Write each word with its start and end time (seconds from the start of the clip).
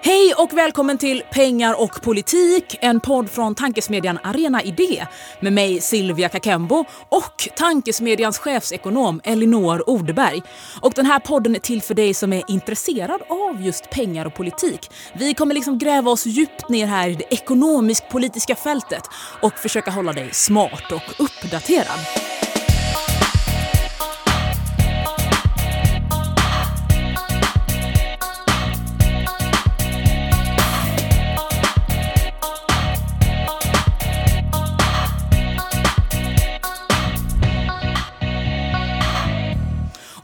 Hej 0.00 0.34
och 0.38 0.52
välkommen 0.52 0.98
till 0.98 1.22
Pengar 1.30 1.82
och 1.82 2.02
politik, 2.02 2.76
en 2.80 3.00
podd 3.00 3.30
från 3.30 3.54
tankesmedjan 3.54 4.18
Arena 4.22 4.62
Idé 4.62 5.06
med 5.40 5.52
mig 5.52 5.80
Silvia 5.80 6.28
Kakembo 6.28 6.84
och 7.08 7.48
tankesmedjans 7.56 8.38
chefsekonom 8.38 9.20
Elinor 9.24 9.90
Odeberg. 9.90 10.42
Och 10.80 10.92
den 10.96 11.06
här 11.06 11.20
podden 11.20 11.54
är 11.54 11.58
till 11.58 11.82
för 11.82 11.94
dig 11.94 12.14
som 12.14 12.32
är 12.32 12.42
intresserad 12.48 13.22
av 13.28 13.62
just 13.62 13.90
pengar 13.90 14.26
och 14.26 14.34
politik. 14.34 14.90
Vi 15.14 15.34
kommer 15.34 15.54
liksom 15.54 15.78
gräva 15.78 16.10
oss 16.10 16.26
djupt 16.26 16.68
ner 16.68 16.86
här 16.86 17.08
i 17.08 17.14
det 17.14 17.34
ekonomisk-politiska 17.34 18.56
fältet 18.56 19.02
och 19.42 19.52
försöka 19.52 19.90
hålla 19.90 20.12
dig 20.12 20.28
smart 20.32 20.92
och 20.92 21.24
uppdaterad. 21.24 21.98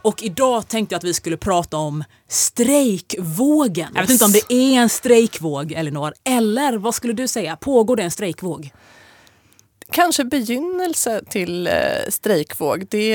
Och 0.01 0.23
idag 0.23 0.67
tänkte 0.67 0.93
jag 0.93 0.97
att 0.97 1.03
vi 1.03 1.13
skulle 1.13 1.37
prata 1.37 1.77
om 1.77 2.03
strejkvågen. 2.27 3.91
Jag 3.93 4.01
vet 4.01 4.09
inte 4.09 4.25
om 4.25 4.31
det 4.31 4.53
är 4.53 4.81
en 4.81 4.89
strejkvåg, 4.89 5.71
Elinor. 5.71 6.13
Eller 6.23 6.77
vad 6.77 6.95
skulle 6.95 7.13
du 7.13 7.27
säga? 7.27 7.55
Pågår 7.55 7.95
det 7.95 8.03
en 8.03 8.11
strejkvåg? 8.11 8.71
Kanske 9.91 10.23
begynnelse 10.23 11.21
till 11.29 11.67
eh, 11.67 11.73
strejkvåg. 12.09 12.87
Det 12.89 13.13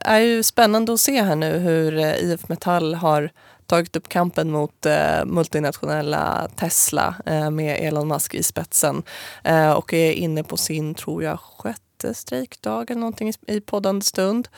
är 0.00 0.18
ju 0.18 0.42
spännande 0.42 0.92
att 0.92 1.00
se 1.00 1.22
här 1.22 1.36
nu 1.36 1.58
hur 1.58 1.98
eh, 1.98 2.14
IF 2.14 2.48
Metall 2.48 2.94
har 2.94 3.30
tagit 3.66 3.96
upp 3.96 4.08
kampen 4.08 4.50
mot 4.50 4.86
eh, 4.86 5.24
multinationella 5.24 6.48
Tesla 6.56 7.14
eh, 7.26 7.50
med 7.50 7.76
Elon 7.80 8.08
Musk 8.08 8.34
i 8.34 8.42
spetsen 8.42 9.02
eh, 9.44 9.72
och 9.72 9.92
är 9.92 10.12
inne 10.12 10.44
på 10.44 10.56
sin, 10.56 10.94
tror 10.94 11.22
jag, 11.22 11.40
sjätte 11.40 11.81
strejkdag 12.12 12.90
eller 12.90 13.00
någonting 13.00 13.32
i 13.46 13.60
poddande 13.60 14.04
stund. 14.04 14.48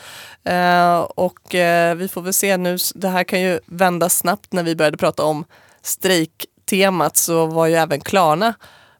Eh, 0.45 0.99
och 1.01 1.55
eh, 1.55 1.95
vi 1.95 2.09
får 2.09 2.23
väl 2.23 2.33
se 2.33 2.57
nu, 2.57 2.77
det 2.95 3.09
här 3.09 3.25
kan 3.25 3.41
ju 3.41 3.61
vända 3.67 4.09
snabbt 4.09 4.53
när 4.53 4.63
vi 4.63 4.77
började 4.77 4.97
prata 4.97 5.25
om 5.25 5.45
strejktemat 5.83 7.17
så 7.17 7.47
var 7.47 7.67
ju 7.67 7.75
även 7.75 8.01
Klarna 8.01 8.55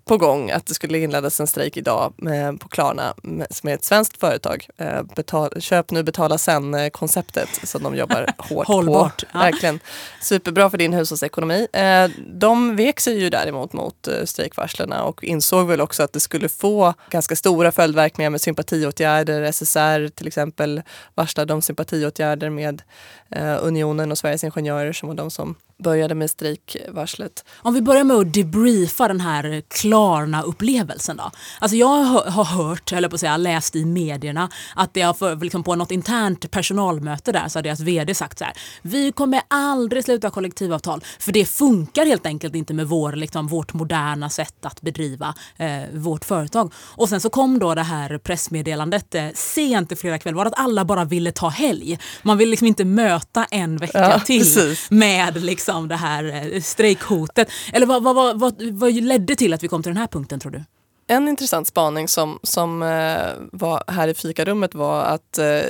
på 0.05 0.17
gång 0.17 0.51
att 0.51 0.67
det 0.67 0.75
skulle 0.75 0.99
inledas 0.99 1.41
en 1.41 1.47
strejk 1.47 1.77
idag 1.77 2.15
med, 2.17 2.61
på 2.61 2.69
Klarna 2.69 3.15
med, 3.23 3.47
som 3.51 3.69
är 3.69 3.75
ett 3.75 3.85
svenskt 3.85 4.21
företag. 4.21 4.69
Eh, 4.77 5.03
betal, 5.03 5.61
köp 5.61 5.91
nu, 5.91 6.03
betala 6.03 6.39
sen-konceptet 6.39 7.49
som 7.65 7.83
de 7.83 7.97
jobbar 7.97 8.27
hårt 8.39 8.67
Hållbart, 8.67 9.33
på. 9.33 9.39
Verkligen. 9.39 9.81
Superbra 10.23 10.71
för 10.71 10.79
din 10.79 10.93
hushållsekonomi. 10.93 11.69
Eh, 11.73 12.09
de 12.27 12.77
vek 12.77 13.01
sig 13.01 13.21
ju 13.21 13.31
däremot 13.31 13.73
mot 13.73 14.09
eh, 14.09 14.25
strejkvarslen 14.25 14.93
och 14.93 15.25
insåg 15.25 15.67
väl 15.67 15.81
också 15.81 16.03
att 16.03 16.13
det 16.13 16.21
skulle 16.21 16.49
få 16.49 16.95
ganska 17.11 17.37
stora 17.37 17.73
följdverkningar 17.73 18.31
med 18.31 18.41
sympatiåtgärder. 18.41 19.53
SSR 19.53 20.09
till 20.09 20.27
exempel 20.27 20.83
varslade 21.15 21.55
om 21.55 21.63
sympatiåtgärder 21.63 22.51
med 22.51 22.83
eh, 23.24 23.24
Eh, 23.35 23.59
Unionen 23.63 24.13
och 24.13 24.19
Sveriges 24.19 24.45
Ingenjörer 24.45 24.93
som 24.93 25.09
var 25.09 25.17
de 25.17 25.31
som 25.31 25.55
började 25.83 26.15
med 26.15 26.31
strejkvarslet. 26.31 27.45
Om 27.57 27.75
vi 27.75 27.83
börjar 27.83 28.05
med 28.05 28.17
att 28.17 28.35
debriefa 28.35 29.09
den 29.09 29.21
här 29.21 29.63
Klarna-upplevelsen 29.69 31.17
då. 31.17 31.31
Alltså 31.61 31.77
jag 31.77 32.05
har 32.05 32.45
hört, 32.45 32.93
eller 32.93 33.09
på 33.09 33.15
att 33.15 33.21
säga, 33.21 33.37
läst 33.37 33.77
i 33.77 33.85
medierna 33.85 34.51
att 34.75 34.95
det 34.95 35.03
har 35.03 35.15
för, 35.15 35.37
liksom 35.37 35.63
på 35.63 35.75
något 35.75 35.91
internt 35.91 36.51
personalmöte 36.51 37.33
där 37.33 37.49
så 37.49 37.59
har 37.59 37.63
deras 37.63 37.81
vd 37.81 38.15
sagt 38.15 38.39
så 38.39 38.45
här. 38.45 38.55
Vi 38.83 39.13
kommer 39.13 39.41
aldrig 39.49 40.05
sluta 40.05 40.31
kollektivavtal 40.31 41.05
för 41.19 41.33
det 41.33 41.45
funkar 41.45 42.07
helt 42.07 42.27
enkelt 42.27 42.55
inte 42.55 42.75
med 42.75 42.89
vår, 42.89 43.13
liksom, 43.13 43.47
vårt 43.47 43.75
moderna 43.75 44.31
sätt 44.31 44.67
att 44.67 44.81
bedriva 44.81 45.35
eh, 45.57 45.83
vårt 45.93 46.25
företag. 46.25 46.73
Och 46.77 47.09
sen 47.09 47.21
så 47.21 47.31
kom 47.31 47.59
då 47.59 47.75
det 47.75 47.83
här 47.83 48.19
pressmeddelandet 48.19 49.15
eh, 49.15 49.27
sent 49.35 49.93
i 49.93 49.97
fredag 49.97 50.19
kväll 50.19 50.35
var 50.35 50.47
att 50.47 50.59
alla 50.59 50.85
bara 50.85 51.05
ville 51.05 51.33
ta 51.33 51.49
helg. 51.49 51.99
Man 52.23 52.39
vill 52.39 52.51
liksom 52.51 52.67
inte 52.67 52.85
möta 52.85 53.24
en 53.51 53.77
vecka 53.77 53.99
ja, 53.99 54.21
till 54.21 54.41
precis. 54.41 54.91
med 54.91 55.43
liksom 55.43 55.89
det 55.89 55.97
här 55.97 56.53
eh, 56.55 56.61
strejkhotet. 56.61 57.49
Eller 57.73 57.87
vad, 57.87 58.03
vad, 58.03 58.15
vad, 58.15 58.41
vad, 58.41 58.63
vad 58.73 58.93
ledde 58.93 59.37
till 59.37 59.55
att 59.55 59.63
vi 59.63 59.69
kom 59.69 59.83
till 59.83 59.91
den 59.91 60.01
här 60.01 60.07
punkten 60.07 60.41
tror 60.41 60.53
du? 60.53 60.65
En 61.07 61.29
intressant 61.29 61.69
spaning 61.69 62.09
som, 62.09 62.39
som 62.43 62.83
eh, 62.83 63.27
var 63.53 63.85
här 63.87 64.09
i 64.09 64.15
fikarummet 64.15 64.75
var 64.75 65.03
att 65.03 65.39
eh, 65.39 65.61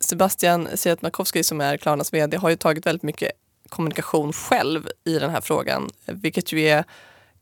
Sebastian 0.00 0.68
Sietmakowski 0.74 1.44
som 1.44 1.60
är 1.60 1.76
Klarnas 1.76 2.12
vd 2.12 2.36
har 2.36 2.50
ju 2.50 2.56
tagit 2.56 2.86
väldigt 2.86 3.02
mycket 3.02 3.32
kommunikation 3.68 4.32
själv 4.32 4.88
i 5.04 5.18
den 5.18 5.30
här 5.30 5.40
frågan, 5.40 5.90
vilket 6.06 6.52
ju 6.52 6.68
är 6.68 6.84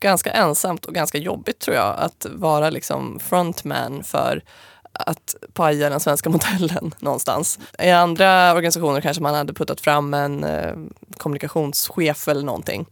ganska 0.00 0.32
ensamt 0.32 0.84
och 0.84 0.94
ganska 0.94 1.18
jobbigt 1.18 1.58
tror 1.58 1.76
jag 1.76 1.96
att 1.98 2.26
vara 2.30 2.70
liksom 2.70 3.18
frontman 3.18 4.04
för 4.04 4.42
att 4.98 5.34
paja 5.52 5.90
den 5.90 6.00
svenska 6.00 6.30
modellen 6.30 6.94
någonstans. 6.98 7.58
I 7.78 7.90
andra 7.90 8.54
organisationer 8.54 9.00
kanske 9.00 9.22
man 9.22 9.34
hade 9.34 9.52
puttat 9.52 9.80
fram 9.80 10.14
en 10.14 10.44
eh, 10.44 10.74
kommunikationschef 11.16 12.28
eller 12.28 12.42
någonting. 12.42 12.86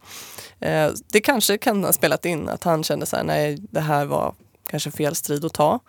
Eh, 0.59 0.91
det 1.11 1.21
kanske 1.21 1.57
kan 1.57 1.83
ha 1.83 1.93
spelat 1.93 2.25
in 2.25 2.49
att 2.49 2.63
han 2.63 2.83
kände 2.83 3.05
så 3.05 3.15
här, 3.15 3.23
nej 3.23 3.57
det 3.71 3.79
här 3.79 4.05
var 4.05 4.33
kanske 4.75 4.97
fel 4.97 5.15
strid 5.15 5.45
att 5.45 5.53
ta. 5.53 5.79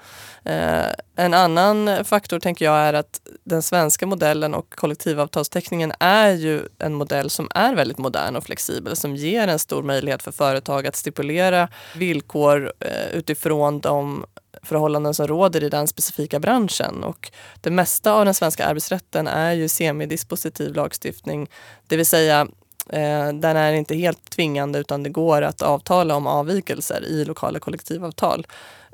Eh, 0.44 0.86
en 1.16 1.34
annan 1.34 2.04
faktor 2.04 2.38
tänker 2.38 2.64
jag 2.64 2.76
är 2.76 2.94
att 2.94 3.20
den 3.44 3.62
svenska 3.62 4.06
modellen 4.06 4.54
och 4.54 4.74
kollektivavtalsteckningen 4.74 5.92
är 6.00 6.30
ju 6.30 6.62
en 6.78 6.94
modell 6.94 7.30
som 7.30 7.48
är 7.54 7.74
väldigt 7.74 7.98
modern 7.98 8.36
och 8.36 8.44
flexibel 8.44 8.96
som 8.96 9.16
ger 9.16 9.48
en 9.48 9.58
stor 9.58 9.82
möjlighet 9.82 10.22
för 10.22 10.32
företag 10.32 10.86
att 10.86 10.96
stipulera 10.96 11.68
villkor 11.94 12.72
eh, 12.80 13.18
utifrån 13.18 13.80
de 13.80 14.24
förhållanden 14.62 15.14
som 15.14 15.26
råder 15.26 15.64
i 15.64 15.68
den 15.68 15.88
specifika 15.88 16.40
branschen. 16.40 17.04
Och 17.04 17.30
det 17.60 17.70
mesta 17.70 18.12
av 18.12 18.24
den 18.24 18.34
svenska 18.34 18.66
arbetsrätten 18.66 19.26
är 19.26 19.52
ju 19.52 19.68
semidispositiv 19.68 20.74
lagstiftning, 20.74 21.48
det 21.86 21.96
vill 21.96 22.06
säga 22.06 22.46
Eh, 22.92 23.28
den 23.32 23.56
är 23.56 23.72
inte 23.72 23.94
helt 23.94 24.30
tvingande 24.30 24.78
utan 24.78 25.02
det 25.02 25.10
går 25.10 25.42
att 25.42 25.62
avtala 25.62 26.16
om 26.16 26.26
avvikelser 26.26 27.04
i 27.04 27.24
lokala 27.24 27.58
kollektivavtal 27.58 28.46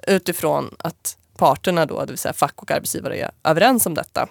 utifrån 0.07 0.75
att 0.79 1.17
parterna 1.37 1.87
då, 1.87 2.01
det 2.01 2.13
vill 2.13 2.19
säga 2.19 2.33
fack 2.33 2.63
och 2.63 2.71
arbetsgivare, 2.71 3.17
är 3.17 3.31
överens 3.45 3.87
om 3.87 3.95
detta. 3.95 4.29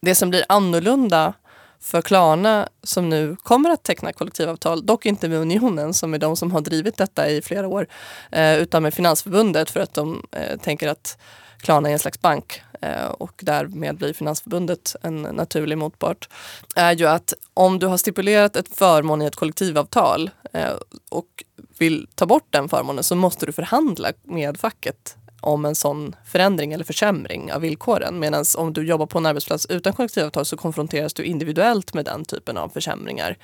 Det 0.00 0.14
som 0.14 0.30
blir 0.30 0.44
annorlunda 0.48 1.32
för 1.80 2.02
Klarna 2.02 2.68
som 2.82 3.08
nu 3.08 3.36
kommer 3.42 3.70
att 3.70 3.82
teckna 3.82 4.12
kollektivavtal, 4.12 4.86
dock 4.86 5.06
inte 5.06 5.28
med 5.28 5.38
Unionen 5.38 5.94
som 5.94 6.14
är 6.14 6.18
de 6.18 6.36
som 6.36 6.52
har 6.52 6.60
drivit 6.60 6.96
detta 6.96 7.30
i 7.30 7.42
flera 7.42 7.68
år, 7.68 7.86
eh, 8.32 8.58
utan 8.58 8.82
med 8.82 8.94
Finansförbundet 8.94 9.70
för 9.70 9.80
att 9.80 9.94
de 9.94 10.26
eh, 10.32 10.58
tänker 10.58 10.88
att 10.88 11.18
Klarna 11.58 11.88
är 11.88 11.92
en 11.92 11.98
slags 11.98 12.20
bank 12.20 12.62
Eh, 12.80 13.06
och 13.06 13.40
därmed 13.42 13.96
blir 13.96 14.12
Finansförbundet 14.12 14.96
en 15.02 15.22
naturlig 15.22 15.78
motpart, 15.78 16.28
är 16.76 16.92
ju 16.92 17.06
att 17.06 17.34
om 17.54 17.78
du 17.78 17.86
har 17.86 17.96
stipulerat 17.96 18.56
ett 18.56 18.76
förmån 18.78 19.22
i 19.22 19.24
ett 19.24 19.36
kollektivavtal 19.36 20.30
eh, 20.52 20.72
och 21.08 21.44
vill 21.78 22.06
ta 22.14 22.26
bort 22.26 22.46
den 22.50 22.68
förmånen 22.68 23.04
så 23.04 23.14
måste 23.16 23.46
du 23.46 23.52
förhandla 23.52 24.12
med 24.22 24.60
facket 24.60 25.16
om 25.40 25.64
en 25.64 25.74
sån 25.74 26.16
förändring 26.26 26.72
eller 26.72 26.84
försämring 26.84 27.52
av 27.52 27.60
villkoren. 27.60 28.18
Medan 28.18 28.44
om 28.56 28.72
du 28.72 28.86
jobbar 28.86 29.06
på 29.06 29.18
en 29.18 29.26
arbetsplats 29.26 29.66
utan 29.66 29.92
kollektivavtal 29.92 30.44
så 30.44 30.56
konfronteras 30.56 31.14
du 31.14 31.24
individuellt 31.24 31.94
med 31.94 32.04
den 32.04 32.24
typen 32.24 32.56
av 32.56 32.68
försämringar 32.68 33.36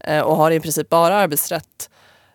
eh, 0.00 0.20
och 0.20 0.36
har 0.36 0.50
i 0.50 0.60
princip 0.60 0.88
bara 0.88 1.16
arbetsrätt 1.16 1.88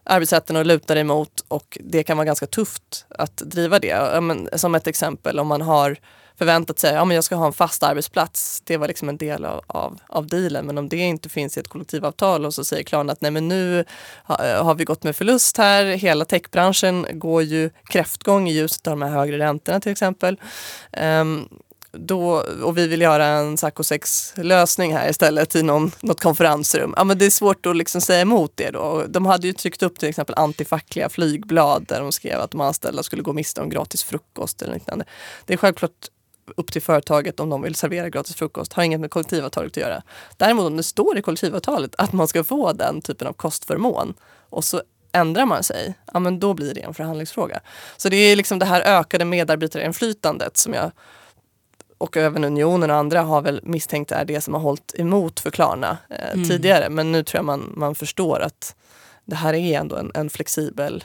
arbetsrätten 0.09 0.55
att 0.55 0.67
luta 0.67 0.93
dig 0.93 1.03
mot 1.03 1.45
och 1.47 1.77
det 1.81 2.03
kan 2.03 2.17
vara 2.17 2.25
ganska 2.25 2.47
tufft 2.47 3.05
att 3.09 3.37
driva 3.37 3.79
det. 3.79 4.21
som 4.55 4.75
ett 4.75 4.87
exempel 4.87 5.39
om 5.39 5.47
man 5.47 5.61
har 5.61 5.97
förväntat 6.37 6.79
sig 6.79 6.89
att 6.95 7.07
ja, 7.07 7.13
jag 7.13 7.23
ska 7.23 7.35
ha 7.35 7.47
en 7.47 7.53
fast 7.53 7.83
arbetsplats. 7.83 8.61
Det 8.65 8.77
var 8.77 8.87
liksom 8.87 9.09
en 9.09 9.17
del 9.17 9.45
av, 9.45 9.63
av, 9.67 9.99
av 10.07 10.27
dealen. 10.27 10.65
Men 10.65 10.77
om 10.77 10.89
det 10.89 10.97
inte 10.97 11.29
finns 11.29 11.57
i 11.57 11.59
ett 11.59 11.67
kollektivavtal 11.67 12.45
och 12.45 12.53
så 12.53 12.63
säger 12.63 12.83
Klarna 12.83 13.13
att 13.13 13.21
nej 13.21 13.31
men 13.31 13.47
nu 13.47 13.85
har, 14.23 14.49
eh, 14.49 14.63
har 14.63 14.75
vi 14.75 14.85
gått 14.85 15.03
med 15.03 15.15
förlust 15.15 15.57
här. 15.57 15.85
Hela 15.85 16.25
techbranschen 16.25 17.07
går 17.11 17.43
ju 17.43 17.69
kräftgång 17.89 18.49
i 18.49 18.53
ljuset 18.53 18.87
av 18.87 18.91
de 18.91 19.01
här 19.01 19.09
högre 19.09 19.37
räntorna 19.37 19.79
till 19.79 19.91
exempel. 19.91 20.37
Um, 21.01 21.49
då, 21.91 22.43
och 22.63 22.77
vi 22.77 22.87
vill 22.87 23.01
göra 23.01 23.25
en 23.25 23.57
Saco 23.57 23.83
6-lösning 23.83 24.93
här 24.93 25.09
istället 25.09 25.55
i 25.55 25.63
någon, 25.63 25.91
något 26.01 26.21
konferensrum. 26.21 26.93
Ja, 26.97 27.03
men 27.03 27.17
det 27.17 27.25
är 27.25 27.29
svårt 27.29 27.65
att 27.65 27.77
liksom 27.77 28.01
säga 28.01 28.21
emot 28.21 28.51
det 28.55 28.71
då. 28.71 29.05
De 29.07 29.25
hade 29.25 29.47
ju 29.47 29.53
tryckt 29.53 29.83
upp 29.83 29.99
till 29.99 30.09
exempel 30.09 30.35
antifackliga 30.37 31.09
flygblad 31.09 31.85
där 31.87 32.01
de 32.01 32.11
skrev 32.11 32.39
att 32.39 32.51
de 32.51 32.61
anställda 32.61 33.03
skulle 33.03 33.21
gå 33.21 33.33
miste 33.33 33.61
om 33.61 33.69
gratis 33.69 34.03
frukost 34.03 34.61
eller 34.61 34.73
liknande. 34.73 35.05
Det 35.45 35.53
är 35.53 35.57
självklart 35.57 36.09
upp 36.57 36.71
till 36.71 36.81
företaget 36.81 37.39
om 37.39 37.49
de 37.49 37.61
vill 37.61 37.75
servera 37.75 38.09
gratis 38.09 38.35
frukost. 38.35 38.73
Har 38.73 38.83
inget 38.83 38.99
med 38.99 39.11
kollektivavtalet 39.11 39.71
att 39.71 39.77
göra. 39.77 40.01
Däremot 40.37 40.65
om 40.65 40.77
det 40.77 40.83
står 40.83 41.17
i 41.17 41.21
kollektivavtalet 41.21 41.95
att 41.97 42.13
man 42.13 42.27
ska 42.27 42.43
få 42.43 42.73
den 42.73 43.01
typen 43.01 43.27
av 43.27 43.33
kostförmån 43.33 44.13
och 44.49 44.63
så 44.63 44.81
ändrar 45.11 45.45
man 45.45 45.63
sig, 45.63 45.93
ja 46.13 46.19
men 46.19 46.39
då 46.39 46.53
blir 46.53 46.73
det 46.73 46.81
en 46.81 46.93
förhandlingsfråga. 46.93 47.59
Så 47.97 48.09
det 48.09 48.17
är 48.17 48.35
liksom 48.35 48.59
det 48.59 48.65
här 48.65 48.81
ökade 48.81 49.25
medarbetarinflytandet 49.25 50.57
som 50.57 50.73
jag 50.73 50.91
och 51.97 52.17
även 52.17 52.43
Unionen 52.43 52.91
och 52.91 52.97
andra 52.97 53.21
har 53.21 53.41
väl 53.41 53.59
misstänkt 53.63 54.11
är 54.11 54.25
det 54.25 54.41
som 54.41 54.53
har 54.53 54.61
hållit 54.61 54.95
emot 54.97 55.39
för 55.39 55.51
Klarna 55.51 55.97
eh, 56.09 56.33
mm. 56.33 56.49
tidigare. 56.49 56.89
Men 56.89 57.11
nu 57.11 57.23
tror 57.23 57.37
jag 57.37 57.45
man, 57.45 57.73
man 57.75 57.95
förstår 57.95 58.39
att 58.39 58.75
det 59.25 59.35
här 59.35 59.53
är 59.53 59.79
ändå 59.79 59.95
en, 59.95 60.11
en 60.13 60.29
flexibel 60.29 61.03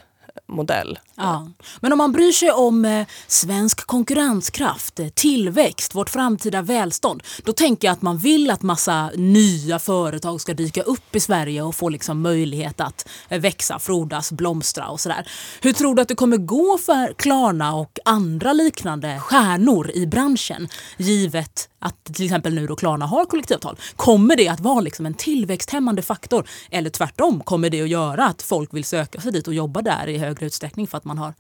modell. 0.48 0.98
Ja. 1.14 1.50
Men 1.80 1.92
om 1.92 1.98
man 1.98 2.12
bryr 2.12 2.32
sig 2.32 2.50
om 2.50 2.84
eh, 2.84 3.06
svensk 3.26 3.86
konkurrenskraft, 3.86 5.00
eh, 5.00 5.08
tillväxt, 5.08 5.94
vårt 5.94 6.10
framtida 6.10 6.62
välstånd. 6.62 7.22
Då 7.44 7.52
tänker 7.52 7.88
jag 7.88 7.92
att 7.92 8.02
man 8.02 8.18
vill 8.18 8.50
att 8.50 8.62
massa 8.62 9.10
nya 9.14 9.78
företag 9.78 10.40
ska 10.40 10.54
dyka 10.54 10.82
upp 10.82 11.16
i 11.16 11.20
Sverige 11.20 11.62
och 11.62 11.74
få 11.74 11.88
liksom 11.88 12.20
möjlighet 12.20 12.80
att 12.80 13.08
eh, 13.28 13.40
växa, 13.40 13.78
frodas, 13.78 14.32
blomstra 14.32 14.88
och 14.88 15.00
sådär. 15.00 15.28
Hur 15.60 15.72
tror 15.72 15.94
du 15.94 16.02
att 16.02 16.08
det 16.08 16.14
kommer 16.14 16.36
gå 16.36 16.78
för 16.78 17.14
Klarna 17.18 17.74
och 17.74 17.98
andra 18.04 18.52
liknande 18.52 19.20
stjärnor 19.20 19.90
i 19.94 20.06
branschen 20.06 20.68
givet 20.96 21.68
att 21.82 22.04
till 22.04 22.24
exempel 22.24 22.54
nu 22.54 22.66
då 22.66 22.76
Klarna 22.76 23.06
har 23.06 23.24
kollektivavtal. 23.24 23.76
Kommer 23.96 24.36
det 24.36 24.48
att 24.48 24.60
vara 24.60 24.80
liksom 24.80 25.06
en 25.06 25.14
tillväxthämmande 25.14 26.02
faktor 26.02 26.48
eller 26.70 26.90
tvärtom 26.90 27.40
kommer 27.40 27.70
det 27.70 27.82
att 27.82 27.88
göra 27.88 28.24
att 28.24 28.42
folk 28.42 28.74
vill 28.74 28.84
söka 28.84 29.20
sig 29.20 29.32
dit 29.32 29.48
och 29.48 29.54
jobba 29.54 29.82
där 29.82 30.08
i 30.08 30.18
högre 30.18 30.46
utsträckning 30.46 30.86
för 30.86 30.98
att 30.98 31.04
man 31.04 31.18
har 31.18 31.34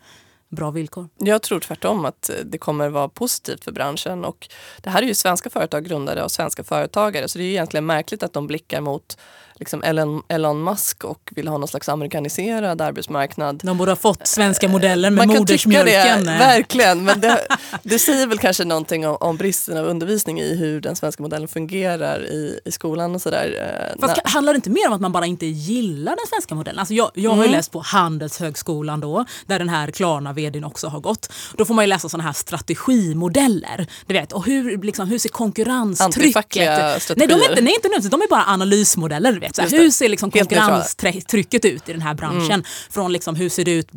bra 0.48 0.70
villkor? 0.70 1.08
Jag 1.18 1.42
tror 1.42 1.60
tvärtom 1.60 2.04
att 2.04 2.30
eh, 2.30 2.36
det 2.44 2.58
kommer 2.58 2.88
vara 2.88 3.08
positivt 3.08 3.64
för 3.64 3.72
branschen. 3.72 4.24
Och 4.24 4.48
det 4.80 4.90
här 4.90 5.02
är 5.02 5.06
ju 5.06 5.14
svenska 5.14 5.50
företag 5.50 5.84
grundade 5.84 6.24
av 6.24 6.28
svenska 6.28 6.64
företagare 6.64 7.28
så 7.28 7.38
det 7.38 7.44
är 7.44 7.48
egentligen 7.48 7.86
märkligt 7.86 8.22
att 8.22 8.32
de 8.32 8.46
blickar 8.46 8.80
mot 8.80 9.18
liksom 9.62 9.82
Elon, 9.82 10.22
Elon 10.28 10.64
Musk 10.64 11.04
och 11.04 11.32
vill 11.36 11.48
ha 11.48 11.58
någon 11.58 11.68
slags 11.68 11.88
amerikaniserad 11.88 12.80
arbetsmarknad. 12.80 13.60
De 13.64 13.78
borde 13.78 13.90
ha 13.90 13.96
fått 13.96 14.26
svenska 14.26 14.68
modellen 14.68 15.14
med 15.14 15.28
Man 15.28 15.36
modersmjölken. 15.36 16.24
Det, 16.24 16.30
verkligen, 16.30 17.04
men 17.04 17.20
det, 17.20 17.46
det, 17.82 17.98
säger 17.98 18.26
väl 18.26 18.38
kanske 18.38 18.64
någonting 18.64 19.06
om, 19.06 19.16
om, 19.20 19.36
bristen 19.36 19.76
av 19.76 19.86
undervisning 19.86 20.40
i 20.40 20.56
hur 20.56 20.80
den 20.80 20.96
svenska 20.96 21.22
modellen 21.22 21.48
fungerar 21.48 22.26
i, 22.26 22.60
i 22.64 22.72
skolan 22.72 23.14
och 23.14 23.22
sådär. 23.22 23.94
Eh, 23.94 24.00
Fast 24.00 24.20
handlar 24.24 24.52
det 24.52 24.56
inte 24.56 24.70
mer 24.70 24.88
om 24.88 24.92
att 24.92 25.00
man 25.00 25.12
bara 25.12 25.26
inte 25.26 25.46
gillar 25.46 26.16
den 26.16 26.26
svenska 26.28 26.54
modellen? 26.54 26.78
Alltså 26.78 26.94
jag, 26.94 27.10
jag 27.14 27.30
har 27.30 27.36
ju 27.36 27.42
mm. 27.42 27.56
läst 27.56 27.72
på 27.72 27.80
Handelshögskolan 27.80 29.00
då, 29.00 29.24
där 29.46 29.58
den 29.58 29.68
här 29.68 29.90
Klarna 29.90 30.32
vdn 30.32 30.64
också 30.64 30.88
har 30.88 31.00
gått. 31.00 31.32
Då 31.56 31.64
får 31.64 31.74
man 31.74 31.84
ju 31.84 31.88
läsa 31.88 32.08
sådana 32.08 32.24
här 32.24 32.32
strategimodeller. 32.32 33.86
Du 34.06 34.14
vet, 34.14 34.32
och 34.32 34.46
hur, 34.46 34.82
liksom, 34.82 35.08
hur 35.08 35.18
ser 35.18 35.28
konkurrenstrycket... 35.28 36.16
Antifackliga 36.16 37.00
strategier? 37.00 37.28
Nej, 37.28 37.38
de 37.38 37.44
är 37.44 37.50
inte, 37.50 37.88
nej, 37.88 37.96
inte 37.96 38.08
de 38.08 38.22
är 38.22 38.28
bara 38.28 38.44
analysmodeller. 38.44 39.38
Så 39.52 39.62
hur 39.62 39.90
ser 39.90 40.08
liksom 40.08 40.30
konkurrenstrycket 40.30 41.64
ut 41.64 41.88
i 41.88 41.92
den 41.92 42.02
här 42.02 42.14
branschen? 42.14 42.50
Mm. 42.50 42.64
Från 42.90 43.12
liksom, 43.12 43.34
hur 43.34 43.48
ser 43.48 43.64
det 43.64 43.72
ut 43.72 43.88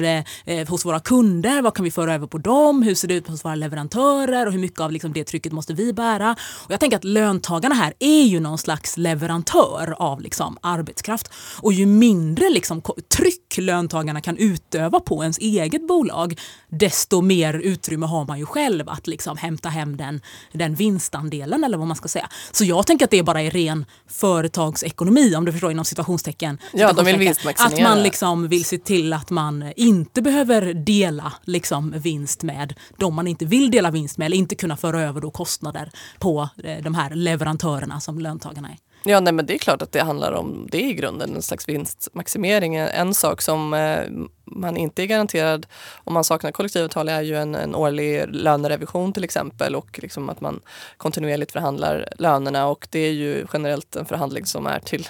eh, 0.46 0.68
hos 0.68 0.86
våra 0.86 1.00
kunder? 1.00 1.62
Vad 1.62 1.74
kan 1.74 1.84
vi 1.84 1.92
föra 1.92 2.14
över 2.14 2.28
på 2.28 2.38
dem? 2.38 2.84
Hur 2.84 2.96
ser 2.96 3.08
det 3.08 3.14
ut 3.14 3.28
hos 3.28 3.46
våra 3.46 3.56
leverantörer? 3.56 4.46
Och 4.46 4.52
hur 4.52 4.60
mycket 4.60 4.80
av 4.80 4.92
liksom, 4.92 5.14
det 5.14 5.24
trycket 5.24 5.52
måste 5.52 5.74
vi 5.74 5.94
bära? 5.94 6.36
Och 6.66 6.72
jag 6.72 6.80
tänker 6.80 6.98
att 6.98 7.04
löntagarna 7.04 7.76
här 7.76 7.94
är 8.00 8.24
ju 8.24 8.40
någon 8.40 8.58
slags 8.58 8.98
leverantör 8.98 9.96
av 10.00 10.22
liksom, 10.22 10.58
arbetskraft. 10.62 11.30
Och 11.62 11.74
ju 11.74 11.86
mindre 11.86 12.50
liksom, 12.50 12.82
tryck 13.18 13.58
löntagarna 13.58 14.22
kan 14.22 14.38
utöva 14.38 15.00
på 15.00 15.22
ens 15.22 15.38
eget 15.38 15.88
bolag 15.88 16.40
desto 16.70 17.22
mer 17.22 17.54
utrymme 17.54 18.06
har 18.06 18.26
man 18.26 18.40
ju 18.40 18.46
själv 18.46 18.90
att 18.90 19.08
liksom, 19.08 19.38
hämta 19.38 19.70
hem 19.70 19.98
den, 19.98 20.22
den 20.52 20.76
vinstandelen 20.76 21.64
eller 21.64 21.78
vad 21.78 21.88
man 21.88 21.96
ska 21.96 22.08
säga. 22.08 22.30
Så 22.52 22.66
jag 22.66 22.88
tänker 22.88 23.06
att 23.06 23.12
det 23.12 23.24
bara 23.24 23.42
är 23.42 23.52
ren 23.52 23.86
företagsekonomi 24.08 25.35
om 25.38 25.46
du 25.46 25.52
förstår 25.52 25.72
inom 25.72 25.86
situationstecken. 25.86 26.58
Ja, 26.74 26.94
de 26.94 27.06
vill 27.06 27.18
vinstmaximera. 27.18 27.74
Att 27.74 27.96
man 27.96 28.04
liksom 28.04 28.48
vill 28.48 28.66
se 28.66 28.78
till 28.78 29.14
att 29.14 29.30
man 29.30 29.74
inte 29.76 30.22
behöver 30.22 30.74
dela 30.74 31.34
liksom 31.44 31.94
vinst 31.98 32.44
med 32.44 32.74
de 32.98 33.16
man 33.16 33.28
inte 33.28 33.46
vill 33.46 33.72
dela 33.72 33.92
vinst 33.92 34.18
med 34.18 34.26
eller 34.26 34.38
inte 34.38 34.56
kunna 34.56 34.78
föra 34.78 35.02
över 35.02 35.22
då 35.22 35.32
kostnader 35.32 35.92
på 36.20 36.50
eh, 36.64 36.84
de 36.84 36.96
här 36.96 37.16
leverantörerna 37.16 38.00
som 38.00 38.20
löntagarna 38.20 38.70
är. 38.70 38.78
Ja, 39.08 39.20
nej, 39.20 39.34
men 39.34 39.46
det 39.46 39.54
är 39.54 39.58
klart 39.58 39.82
att 39.82 39.92
det 39.92 40.02
handlar 40.02 40.32
om 40.32 40.68
det 40.72 40.82
i 40.82 40.94
grunden, 40.94 41.36
en 41.36 41.42
slags 41.42 41.70
vinstmaximering. 41.70 42.76
En 42.76 43.14
sak 43.14 43.42
som 43.42 43.74
eh, 43.74 44.00
man 44.46 44.78
inte 44.78 45.04
är 45.04 45.06
garanterad 45.06 45.68
om 46.04 46.14
man 46.14 46.24
saknar 46.24 46.52
kollektivavtal 46.52 47.10
är 47.10 47.22
ju 47.22 47.38
en, 47.38 47.56
en 47.56 47.76
årlig 47.76 48.26
lönerevision 48.28 49.14
till 49.14 49.24
exempel 49.24 49.76
och 49.76 50.00
liksom 50.02 50.30
att 50.30 50.42
man 50.42 50.60
kontinuerligt 50.98 51.52
förhandlar 51.52 52.08
lönerna 52.20 52.68
och 52.68 52.88
det 52.92 53.00
är 53.00 53.12
ju 53.12 53.46
generellt 53.54 53.96
en 53.96 54.06
förhandling 54.06 54.46
som 54.46 54.68
är 54.68 54.80
till 54.80 55.08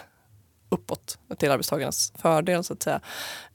uppåt 0.75 1.17
till 1.37 1.51
arbetstagarnas 1.51 2.13
fördel 2.15 2.63
så 2.63 2.73
att 2.73 2.83
säga. 2.83 3.01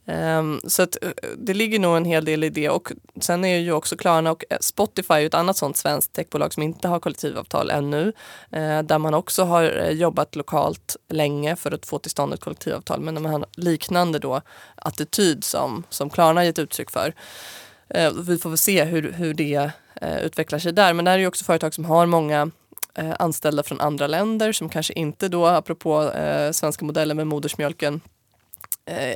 Um, 0.05 0.61
så 0.63 0.83
att, 0.83 1.03
eh, 1.03 1.09
det 1.37 1.53
ligger 1.53 1.79
nog 1.79 1.97
en 1.97 2.05
hel 2.05 2.25
del 2.25 2.43
i 2.43 2.49
det 2.49 2.69
och 2.69 2.91
sen 3.19 3.45
är 3.45 3.57
ju 3.57 3.71
också 3.71 3.97
Klarna 3.97 4.31
och 4.31 4.43
eh, 4.49 4.57
Spotify 4.61 5.13
ett 5.13 5.33
annat 5.33 5.57
sånt 5.57 5.77
svenskt 5.77 6.13
techbolag 6.13 6.53
som 6.53 6.63
inte 6.63 6.87
har 6.87 6.99
kollektivavtal 6.99 7.69
ännu. 7.69 8.13
Uh, 8.55 8.81
där 8.81 8.97
man 8.97 9.13
också 9.13 9.43
har 9.43 9.89
jobbat 9.91 10.35
lokalt 10.35 10.95
länge 11.09 11.55
för 11.55 11.71
att 11.71 11.85
få 11.85 11.99
till 11.99 12.11
stånd 12.11 12.33
ett 12.33 12.41
kollektivavtal 12.41 12.99
men 13.01 13.15
de 13.15 13.25
har 13.25 13.45
liknande 13.57 14.19
då 14.19 14.41
attityd 14.75 15.43
som, 15.43 15.83
som 15.89 16.09
Klarna 16.09 16.45
gett 16.45 16.59
uttryck 16.59 16.91
för. 16.91 17.13
vi 18.23 18.37
får 18.37 18.49
väl 18.49 18.57
se 18.57 18.83
hur, 18.83 19.11
hur 19.11 19.33
det 19.33 19.71
utvecklar 20.21 20.59
sig 20.59 20.73
där 20.73 20.93
men 20.93 21.05
det 21.05 21.11
här 21.11 21.17
är 21.17 21.21
ju 21.21 21.27
också 21.27 21.45
företag 21.45 21.73
som 21.73 21.85
har 21.85 22.05
många 22.05 22.51
eh, 22.93 23.13
anställda 23.19 23.63
från 23.63 23.81
andra 23.81 24.07
länder 24.07 24.51
som 24.51 24.69
kanske 24.69 24.93
inte 24.93 25.27
då, 25.27 25.45
apropå 25.45 26.11
eh, 26.11 26.51
svenska 26.51 26.85
modellen 26.85 27.17
med 27.17 27.27
modersmjölken, 27.27 28.01
eh, 28.85 29.15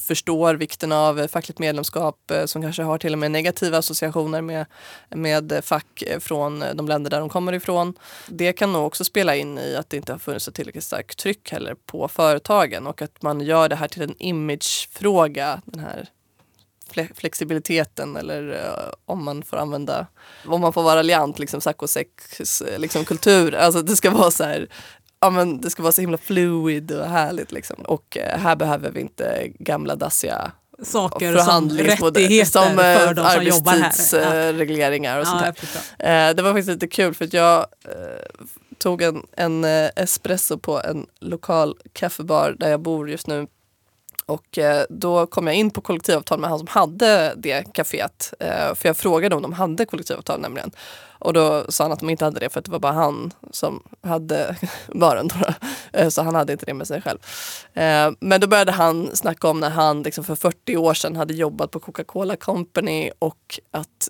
förstår 0.00 0.54
vikten 0.54 0.92
av 0.92 1.26
fackligt 1.28 1.58
medlemskap 1.58 2.30
eh, 2.30 2.44
som 2.44 2.62
kanske 2.62 2.82
har 2.82 2.98
till 2.98 3.12
och 3.12 3.18
med 3.18 3.30
negativa 3.30 3.78
associationer 3.78 4.42
med, 4.42 4.66
med 5.08 5.60
fack 5.64 6.02
eh, 6.02 6.18
från 6.18 6.64
de 6.74 6.88
länder 6.88 7.10
där 7.10 7.20
de 7.20 7.28
kommer 7.28 7.52
ifrån. 7.52 7.94
Det 8.28 8.52
kan 8.52 8.72
nog 8.72 8.86
också 8.86 9.04
spela 9.04 9.36
in 9.36 9.58
i 9.58 9.76
att 9.76 9.90
det 9.90 9.96
inte 9.96 10.12
har 10.12 10.18
funnits 10.18 10.48
ett 10.48 10.54
tillräckligt 10.54 10.84
starkt 10.84 11.18
tryck 11.18 11.52
heller 11.52 11.74
på 11.74 12.08
företagen 12.08 12.86
och 12.86 13.02
att 13.02 13.22
man 13.22 13.40
gör 13.40 13.68
det 13.68 13.76
här 13.76 13.88
till 13.88 14.02
en 14.02 14.14
imagefråga, 14.18 15.62
den 15.64 15.80
här 15.80 16.08
flexibiliteten 17.14 18.16
eller 18.16 18.50
uh, 18.52 18.92
om 19.06 19.24
man 19.24 19.42
får 19.42 19.56
använda, 19.56 20.06
om 20.46 20.60
man 20.60 20.72
får 20.72 20.82
vara 20.82 20.96
raljant, 20.96 21.38
liksom 21.38 21.60
saccosex 21.60 22.62
liksom 22.76 23.04
kultur. 23.04 23.54
Alltså 23.54 23.82
det 23.82 23.96
ska 23.96 24.10
vara 24.10 24.30
så 24.30 24.44
här, 24.44 24.68
ja 25.20 25.30
men 25.30 25.60
det 25.60 25.70
ska 25.70 25.82
vara 25.82 25.92
så 25.92 26.00
himla 26.00 26.18
fluid 26.18 26.92
och 26.92 27.06
härligt 27.06 27.52
liksom. 27.52 27.76
Och 27.76 28.16
uh, 28.20 28.38
här 28.38 28.56
behöver 28.56 28.90
vi 28.90 29.00
inte 29.00 29.48
gamla 29.58 29.96
dassiga 29.96 30.52
saker 30.82 31.38
som 31.38 31.70
rättigheter 31.70 32.50
som, 32.50 32.70
uh, 32.70 32.76
för 32.76 33.14
de 33.14 33.30
som 33.30 33.42
jobbar 33.42 33.72
här. 33.72 33.84
Arbetstidsregleringar 33.84 35.20
och 35.20 35.26
sånt 35.26 35.42
där. 35.98 36.34
det 36.34 36.42
var 36.42 36.52
faktiskt 36.52 36.68
lite 36.68 36.88
kul 36.88 37.14
för 37.14 37.24
att 37.24 37.32
jag 37.32 37.66
tog 38.78 39.02
en, 39.02 39.26
en 39.36 39.64
espresso 39.96 40.58
på 40.58 40.80
en 40.80 41.06
lokal 41.20 41.76
kaffebar 41.92 42.56
där 42.58 42.70
jag 42.70 42.80
bor 42.80 43.10
just 43.10 43.26
nu 43.26 43.46
och 44.26 44.58
eh, 44.58 44.84
då 44.88 45.26
kom 45.26 45.46
jag 45.46 45.56
in 45.56 45.70
på 45.70 45.80
kollektivavtal 45.80 46.40
med 46.40 46.50
han 46.50 46.58
som 46.58 46.68
hade 46.68 47.34
det 47.36 47.64
kaféet. 47.74 48.34
Eh, 48.40 48.74
för 48.74 48.88
jag 48.88 48.96
frågade 48.96 49.34
om 49.34 49.42
de 49.42 49.52
hade 49.52 49.86
kollektivavtal 49.86 50.40
nämligen. 50.40 50.70
Och 51.18 51.32
då 51.32 51.64
sa 51.68 51.84
han 51.84 51.92
att 51.92 52.00
de 52.00 52.10
inte 52.10 52.24
hade 52.24 52.40
det 52.40 52.50
för 52.50 52.58
att 52.58 52.64
det 52.64 52.70
var 52.70 52.78
bara 52.78 52.92
han 52.92 53.32
som 53.50 53.82
hade 54.02 54.56
baren. 54.94 55.30
Eh, 55.92 56.08
så 56.08 56.22
han 56.22 56.34
hade 56.34 56.52
inte 56.52 56.66
det 56.66 56.74
med 56.74 56.86
sig 56.86 57.02
själv. 57.02 57.18
Men 58.20 58.40
då 58.40 58.46
började 58.46 58.72
han 58.72 59.16
snacka 59.16 59.48
om 59.48 59.60
när 59.60 59.70
han 59.70 60.02
liksom 60.02 60.24
för 60.24 60.34
40 60.34 60.76
år 60.76 60.94
sedan 60.94 61.16
hade 61.16 61.34
jobbat 61.34 61.70
på 61.70 61.80
Coca-Cola 61.80 62.36
Company 62.36 63.10
och 63.18 63.60
att 63.70 64.08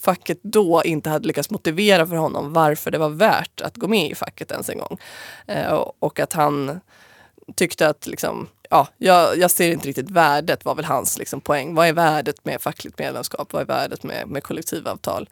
facket 0.00 0.38
då 0.42 0.82
inte 0.84 1.10
hade 1.10 1.26
lyckats 1.26 1.50
motivera 1.50 2.06
för 2.06 2.16
honom 2.16 2.52
varför 2.52 2.90
det 2.90 2.98
var 2.98 3.08
värt 3.08 3.60
att 3.60 3.76
gå 3.76 3.88
med 3.88 4.10
i 4.10 4.14
facket 4.14 4.50
ens 4.50 4.68
en 4.68 4.78
gång. 4.78 4.98
Och 5.98 6.20
att 6.20 6.32
han 6.32 6.80
tyckte 7.54 7.88
att 7.88 8.06
liksom, 8.06 8.48
ja, 8.70 8.88
jag, 8.98 9.38
jag, 9.38 9.50
ser 9.50 9.72
inte 9.72 9.88
riktigt 9.88 10.10
värdet, 10.10 10.64
var 10.64 10.74
väl 10.74 10.84
hans 10.84 11.18
liksom, 11.18 11.40
poäng. 11.40 11.74
Vad 11.74 11.88
är 11.88 11.92
värdet 11.92 12.44
med 12.44 12.60
fackligt 12.60 12.98
medlemskap? 12.98 13.52
Vad 13.52 13.62
är 13.62 13.66
värdet 13.66 14.02
med, 14.02 14.28
med 14.28 14.42
kollektivavtal? 14.42 15.28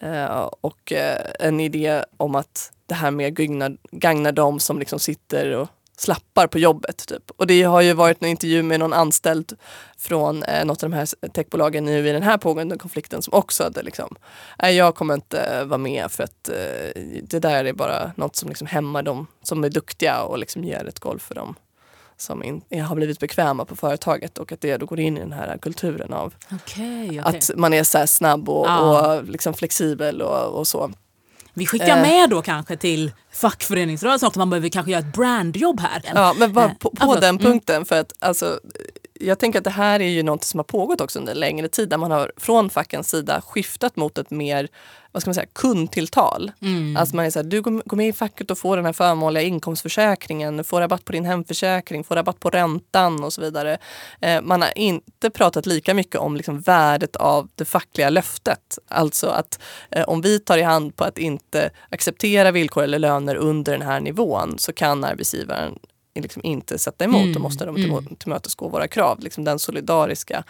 Eh, 0.00 0.48
och 0.60 0.92
eh, 0.92 1.32
en 1.40 1.60
idé 1.60 2.04
om 2.16 2.34
att 2.34 2.72
det 2.86 2.94
här 2.94 3.10
mer 3.10 3.28
gagnar, 3.28 3.76
gagnar 3.90 4.32
de 4.32 4.60
som 4.60 4.78
liksom 4.78 4.98
sitter 4.98 5.56
och 5.56 5.68
slappar 6.00 6.46
på 6.46 6.58
jobbet. 6.58 7.06
Typ. 7.06 7.30
Och 7.36 7.46
det 7.46 7.62
har 7.62 7.80
ju 7.80 7.92
varit 7.92 8.22
en 8.22 8.28
intervju 8.28 8.62
med 8.62 8.80
någon 8.80 8.92
anställd 8.92 9.56
från 9.96 10.42
eh, 10.42 10.64
något 10.64 10.82
av 10.82 10.90
de 10.90 10.96
här 10.96 11.28
techbolagen 11.28 11.84
nu 11.84 12.08
i 12.08 12.12
den 12.12 12.22
här 12.22 12.38
pågående 12.38 12.78
konflikten 12.78 13.22
som 13.22 13.34
också 13.34 13.64
hade 13.64 13.82
liksom, 13.82 14.16
nej 14.62 14.76
jag 14.76 14.94
kommer 14.94 15.14
inte 15.14 15.40
eh, 15.40 15.64
vara 15.64 15.78
med 15.78 16.10
för 16.10 16.24
att 16.24 16.48
eh, 16.48 17.02
det 17.22 17.38
där 17.38 17.64
är 17.64 17.72
bara 17.72 18.12
något 18.16 18.36
som 18.36 18.48
liksom 18.48 18.66
hämmar 18.66 19.02
dem 19.02 19.26
som 19.42 19.64
är 19.64 19.68
duktiga 19.68 20.22
och 20.22 20.38
liksom 20.38 20.64
ger 20.64 20.88
ett 20.88 21.00
golv 21.00 21.18
för 21.18 21.34
dem 21.34 21.54
som 22.20 22.42
in, 22.42 22.62
har 22.82 22.96
blivit 22.96 23.20
bekväma 23.20 23.64
på 23.64 23.76
företaget 23.76 24.38
och 24.38 24.52
att 24.52 24.60
det 24.60 24.76
då 24.76 24.86
går 24.86 25.00
in 25.00 25.16
i 25.16 25.20
den 25.20 25.32
här 25.32 25.58
kulturen 25.62 26.12
av 26.12 26.34
okay, 26.54 27.08
okay. 27.08 27.18
att 27.18 27.50
man 27.56 27.74
är 27.74 27.84
så 27.84 28.06
snabb 28.06 28.48
och, 28.48 28.66
ah. 28.68 29.16
och 29.16 29.24
liksom 29.24 29.54
flexibel 29.54 30.22
och, 30.22 30.58
och 30.58 30.68
så. 30.68 30.90
Vi 31.54 31.66
skickar 31.66 31.96
eh. 31.96 32.02
med 32.02 32.30
då 32.30 32.42
kanske 32.42 32.76
till 32.76 33.12
fackföreningsrörelsen 33.32 34.26
också, 34.26 34.38
man 34.38 34.50
behöver 34.50 34.68
kanske 34.68 34.92
göra 34.92 35.00
ett 35.00 35.12
brandjobb 35.12 35.80
här. 35.80 36.02
Ja, 36.14 36.34
men 36.38 36.52
bara 36.52 36.64
eh, 36.64 36.74
på, 36.74 36.90
på 36.90 37.14
den 37.14 37.38
punkten, 37.38 37.84
för 37.84 38.00
att 38.00 38.12
alltså, 38.18 38.60
jag 39.20 39.38
tänker 39.38 39.58
att 39.58 39.64
det 39.64 39.70
här 39.70 40.00
är 40.00 40.08
ju 40.08 40.22
något 40.22 40.44
som 40.44 40.58
har 40.58 40.64
pågått 40.64 41.00
också 41.00 41.18
under 41.18 41.32
en 41.32 41.40
längre 41.40 41.68
tid 41.68 41.88
där 41.88 41.98
man 41.98 42.10
har 42.10 42.32
från 42.36 42.70
fackens 42.70 43.10
sida 43.10 43.40
skiftat 43.40 43.96
mot 43.96 44.18
ett 44.18 44.30
mer 44.30 44.68
vad 45.12 45.22
ska 45.22 45.28
man 45.28 45.34
säga, 45.34 45.46
kundtilltal. 45.52 46.52
Mm. 46.62 46.96
Alltså 46.96 47.16
man 47.16 47.24
är 47.24 47.30
så 47.30 47.38
här, 47.38 47.46
du 47.46 47.62
går 47.62 47.96
med 47.96 48.08
i 48.08 48.12
facket 48.12 48.50
och 48.50 48.58
får 48.58 48.76
den 48.76 48.86
här 48.86 48.92
förmånliga 48.92 49.42
inkomstförsäkringen, 49.42 50.64
får 50.64 50.80
rabatt 50.80 51.04
på 51.04 51.12
din 51.12 51.24
hemförsäkring, 51.24 52.04
får 52.04 52.14
rabatt 52.14 52.40
på 52.40 52.50
räntan 52.50 53.24
och 53.24 53.32
så 53.32 53.40
vidare. 53.40 53.78
Eh, 54.20 54.42
man 54.42 54.62
har 54.62 54.78
inte 54.78 55.30
pratat 55.30 55.66
lika 55.66 55.94
mycket 55.94 56.20
om 56.20 56.36
liksom 56.36 56.60
värdet 56.60 57.16
av 57.16 57.48
det 57.54 57.64
fackliga 57.64 58.10
löftet. 58.10 58.78
Alltså 58.88 59.26
att 59.26 59.60
eh, 59.90 60.04
om 60.04 60.20
vi 60.20 60.38
tar 60.38 60.58
i 60.58 60.62
hand 60.62 60.96
på 60.96 61.04
att 61.04 61.18
inte 61.18 61.70
acceptera 61.88 62.50
villkor 62.50 62.82
eller 62.82 62.98
löner 62.98 63.34
under 63.34 63.72
den 63.72 63.82
här 63.82 64.00
nivån 64.00 64.58
så 64.58 64.72
kan 64.72 65.04
arbetsgivaren 65.04 65.78
liksom 66.22 66.44
inte 66.44 66.78
sätta 66.78 67.04
emot 67.04 67.22
mm, 67.22 67.36
och 67.36 67.40
måste 67.40 67.64
de 67.64 67.76
mm. 67.76 68.16
tillmötesgå 68.16 68.68
våra 68.68 68.88
krav. 68.88 69.20
Liksom 69.20 69.44
den 69.44 69.58
solidariska 69.58 70.44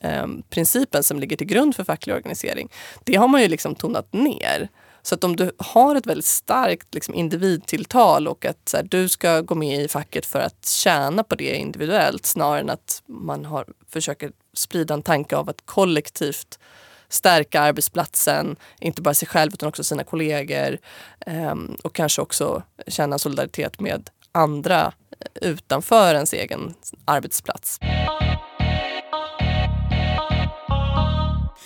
eh, 0.00 0.26
principen 0.50 1.02
som 1.02 1.20
ligger 1.20 1.36
till 1.36 1.46
grund 1.46 1.76
för 1.76 1.84
facklig 1.84 2.14
organisering. 2.14 2.68
Det 3.04 3.16
har 3.16 3.28
man 3.28 3.42
ju 3.42 3.48
liksom 3.48 3.74
tonat 3.74 4.12
ner. 4.12 4.68
Så 5.02 5.14
att 5.14 5.24
om 5.24 5.36
du 5.36 5.52
har 5.58 5.96
ett 5.96 6.06
väldigt 6.06 6.24
starkt 6.24 6.94
liksom, 6.94 7.14
individtilltal 7.14 8.28
och 8.28 8.44
att 8.44 8.68
så 8.68 8.76
här, 8.76 8.84
du 8.84 9.08
ska 9.08 9.40
gå 9.40 9.54
med 9.54 9.80
i 9.84 9.88
facket 9.88 10.26
för 10.26 10.38
att 10.38 10.66
tjäna 10.66 11.24
på 11.24 11.34
det 11.34 11.56
individuellt 11.56 12.26
snarare 12.26 12.60
än 12.60 12.70
att 12.70 13.02
man 13.06 13.44
har, 13.44 13.66
försöker 13.88 14.32
sprida 14.54 14.94
en 14.94 15.02
tanke 15.02 15.36
av 15.36 15.48
att 15.48 15.66
kollektivt 15.66 16.58
stärka 17.08 17.60
arbetsplatsen, 17.60 18.56
inte 18.80 19.02
bara 19.02 19.14
sig 19.14 19.28
själv 19.28 19.52
utan 19.54 19.68
också 19.68 19.84
sina 19.84 20.04
kollegor 20.04 20.78
eh, 21.26 21.54
och 21.82 21.94
kanske 21.94 22.22
också 22.22 22.62
känna 22.86 23.18
solidaritet 23.18 23.80
med 23.80 24.10
andra 24.32 24.92
utanför 25.40 26.14
ens 26.14 26.32
egen 26.32 26.74
arbetsplats. 27.04 27.78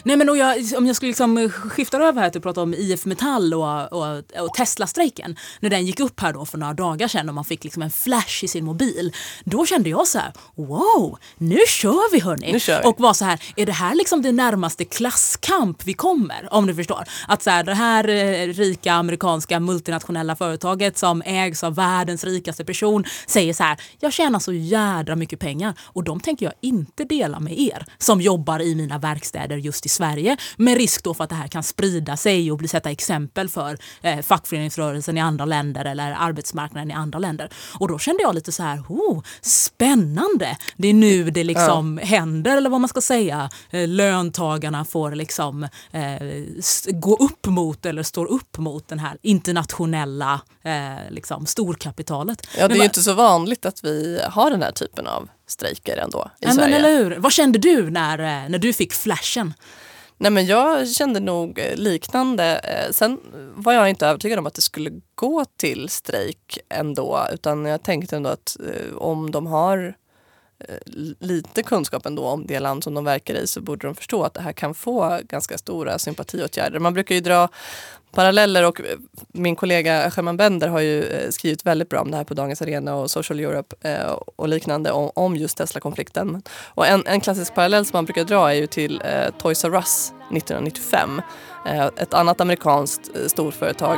Nej, 0.06 0.16
men 0.16 0.36
jag, 0.36 0.56
om 0.76 0.86
jag 0.86 0.96
skulle 0.96 1.08
liksom 1.08 1.50
skifta 1.50 1.98
över 1.98 2.22
här 2.22 2.30
till 2.30 2.38
att 2.38 2.42
prata 2.42 2.62
om 2.62 2.74
IF 2.74 3.04
Metall 3.04 3.54
och, 3.54 3.92
och, 3.92 4.16
och 4.16 4.54
Tesla-strejken. 4.56 5.36
När 5.60 5.70
den 5.70 5.86
gick 5.86 6.00
upp 6.00 6.20
här 6.20 6.32
då 6.32 6.44
för 6.44 6.58
några 6.58 6.74
dagar 6.74 7.08
sedan 7.08 7.28
och 7.28 7.34
man 7.34 7.44
fick 7.44 7.64
liksom 7.64 7.82
en 7.82 7.90
flash 7.90 8.44
i 8.44 8.48
sin 8.48 8.64
mobil. 8.64 9.12
Då 9.44 9.66
kände 9.66 9.90
jag 9.90 10.08
så 10.08 10.18
här, 10.18 10.32
wow, 10.54 11.18
nu 11.36 11.58
kör 11.68 12.12
vi 12.12 12.20
hörni! 12.20 12.52
Nu 12.52 12.60
kör 12.60 12.82
vi. 12.82 12.88
Och 12.88 13.00
var 13.00 13.12
så 13.12 13.24
här, 13.24 13.40
är 13.56 13.66
det 13.66 13.72
här 13.72 13.94
liksom 13.94 14.22
det 14.22 14.32
närmaste 14.32 14.84
klasskamp 14.84 15.82
vi 15.84 15.94
kommer? 15.94 16.48
Om 16.50 16.66
du 16.66 16.74
förstår. 16.74 17.04
Att 17.28 17.42
så 17.42 17.50
här, 17.50 17.64
det 17.64 17.74
här 17.74 18.08
eh, 18.08 18.48
rika 18.48 18.92
amerikanska 18.92 19.60
multinationella 19.60 20.36
företaget 20.36 20.98
som 20.98 21.22
ägs 21.26 21.64
av 21.64 21.74
världens 21.74 22.24
rikaste 22.24 22.64
person 22.64 23.04
säger 23.26 23.54
så 23.54 23.62
här, 23.62 23.80
jag 24.00 24.12
tjänar 24.12 24.38
så 24.38 24.52
jädra 24.52 25.16
mycket 25.16 25.40
pengar 25.40 25.74
och 25.82 26.04
de 26.04 26.20
tänker 26.20 26.46
jag 26.46 26.54
inte 26.60 27.04
dela 27.04 27.40
med 27.40 27.58
er 27.58 27.86
som 27.98 28.20
jobbar 28.20 28.62
i 28.62 28.74
mina 28.74 28.98
verkstäder 28.98 29.56
just 29.56 29.86
i 29.86 29.88
Sverige 29.96 30.36
med 30.56 30.76
risk 30.76 31.04
då 31.04 31.14
för 31.14 31.24
att 31.24 31.30
det 31.30 31.36
här 31.36 31.48
kan 31.48 31.62
sprida 31.62 32.16
sig 32.16 32.52
och 32.52 32.58
bli 32.58 32.68
sätta 32.68 32.90
exempel 32.90 33.48
för 33.48 33.78
eh, 34.02 34.22
fackföreningsrörelsen 34.22 35.16
i 35.16 35.20
andra 35.20 35.44
länder 35.44 35.84
eller 35.84 36.16
arbetsmarknaden 36.18 36.90
i 36.90 36.94
andra 36.94 37.18
länder. 37.18 37.50
Och 37.78 37.88
då 37.88 37.98
kände 37.98 38.22
jag 38.22 38.34
lite 38.34 38.52
så 38.52 38.62
här, 38.62 38.78
oh, 38.88 39.22
spännande! 39.42 40.56
Det 40.76 40.88
är 40.88 40.94
nu 40.94 41.30
det 41.30 41.44
liksom 41.44 41.98
ja. 41.98 42.06
händer 42.06 42.56
eller 42.56 42.70
vad 42.70 42.80
man 42.80 42.88
ska 42.88 43.00
säga. 43.00 43.50
Eh, 43.70 43.88
löntagarna 43.88 44.84
får 44.84 45.10
liksom 45.10 45.62
eh, 45.92 46.00
gå 46.86 47.16
upp 47.16 47.46
mot 47.46 47.86
eller 47.86 48.02
står 48.02 48.26
upp 48.26 48.58
mot 48.58 48.88
den 48.88 48.98
här 48.98 49.18
internationella 49.22 50.40
eh, 50.62 51.10
liksom, 51.10 51.46
storkapitalet. 51.46 52.46
Ja, 52.58 52.68
det 52.68 52.74
är 52.74 52.78
ju 52.78 52.84
inte 52.84 53.02
så 53.02 53.14
vanligt 53.14 53.66
att 53.66 53.84
vi 53.84 54.20
har 54.30 54.50
den 54.50 54.62
här 54.62 54.72
typen 54.72 55.06
av 55.06 55.28
strejker 55.46 55.96
ändå 55.96 56.30
i 56.40 56.44
ja, 56.44 56.52
Sverige. 56.52 56.68
Men 56.68 56.84
eller 56.84 57.04
hur? 57.04 57.16
Vad 57.18 57.32
kände 57.32 57.58
du 57.58 57.90
när, 57.90 58.18
eh, 58.18 58.48
när 58.48 58.58
du 58.58 58.72
fick 58.72 58.92
flashen? 58.92 59.54
Nej, 60.18 60.30
men 60.30 60.46
jag 60.46 60.88
kände 60.88 61.20
nog 61.20 61.58
eh, 61.58 61.76
liknande. 61.76 62.58
Eh, 62.58 62.90
sen 62.92 63.20
var 63.54 63.72
jag 63.72 63.90
inte 63.90 64.06
övertygad 64.06 64.38
om 64.38 64.46
att 64.46 64.54
det 64.54 64.62
skulle 64.62 64.90
gå 65.14 65.44
till 65.44 65.88
strejk 65.88 66.58
ändå 66.68 67.26
utan 67.32 67.64
jag 67.64 67.82
tänkte 67.82 68.16
ändå 68.16 68.30
att 68.30 68.56
eh, 68.60 68.96
om 68.96 69.30
de 69.30 69.46
har 69.46 69.94
Eh, 70.58 70.76
lite 71.18 71.62
kunskap 71.62 72.06
ändå 72.06 72.26
om 72.26 72.46
det 72.46 72.60
land 72.60 72.84
som 72.84 72.94
de 72.94 73.04
verkar 73.04 73.34
i 73.34 73.46
så 73.46 73.60
borde 73.60 73.86
de 73.86 73.94
förstå 73.94 74.22
att 74.22 74.34
det 74.34 74.40
här 74.40 74.52
kan 74.52 74.74
få 74.74 75.20
ganska 75.28 75.58
stora 75.58 75.98
sympatiåtgärder. 75.98 76.78
Man 76.78 76.94
brukar 76.94 77.14
ju 77.14 77.20
dra 77.20 77.48
paralleller 78.14 78.64
och 78.64 78.80
eh, 78.80 78.86
min 79.28 79.56
kollega 79.56 80.10
Sherman 80.10 80.36
Bender 80.36 80.68
har 80.68 80.80
ju 80.80 81.04
eh, 81.04 81.30
skrivit 81.30 81.66
väldigt 81.66 81.88
bra 81.88 82.00
om 82.00 82.10
det 82.10 82.16
här 82.16 82.24
på 82.24 82.34
Dagens 82.34 82.62
Arena 82.62 82.94
och 82.94 83.10
Social 83.10 83.40
Europe 83.40 83.76
och 84.36 84.48
liknande 84.48 84.90
om, 84.90 85.10
om 85.14 85.36
just 85.36 85.56
Tesla-konflikten. 85.56 86.42
Och 86.64 86.86
en, 86.86 87.06
en 87.06 87.20
klassisk 87.20 87.54
parallell 87.54 87.84
som 87.84 87.96
man 87.96 88.04
brukar 88.04 88.24
dra 88.24 88.50
är 88.50 88.54
ju 88.54 88.66
till 88.66 89.02
eh, 89.04 89.30
Toys 89.38 89.64
R 89.64 89.74
Us 89.74 90.12
1995. 90.30 91.22
Eh, 91.66 91.86
ett 91.86 92.14
annat 92.14 92.40
amerikanskt 92.40 93.10
eh, 93.14 93.26
storföretag. 93.26 93.96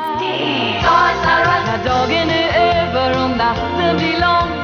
När 1.66 1.84
dagen 1.84 2.30
är 2.30 2.48
över 2.88 3.24
och 3.24 3.30
natten 3.30 3.96
blir 3.96 4.20
lång 4.20 4.57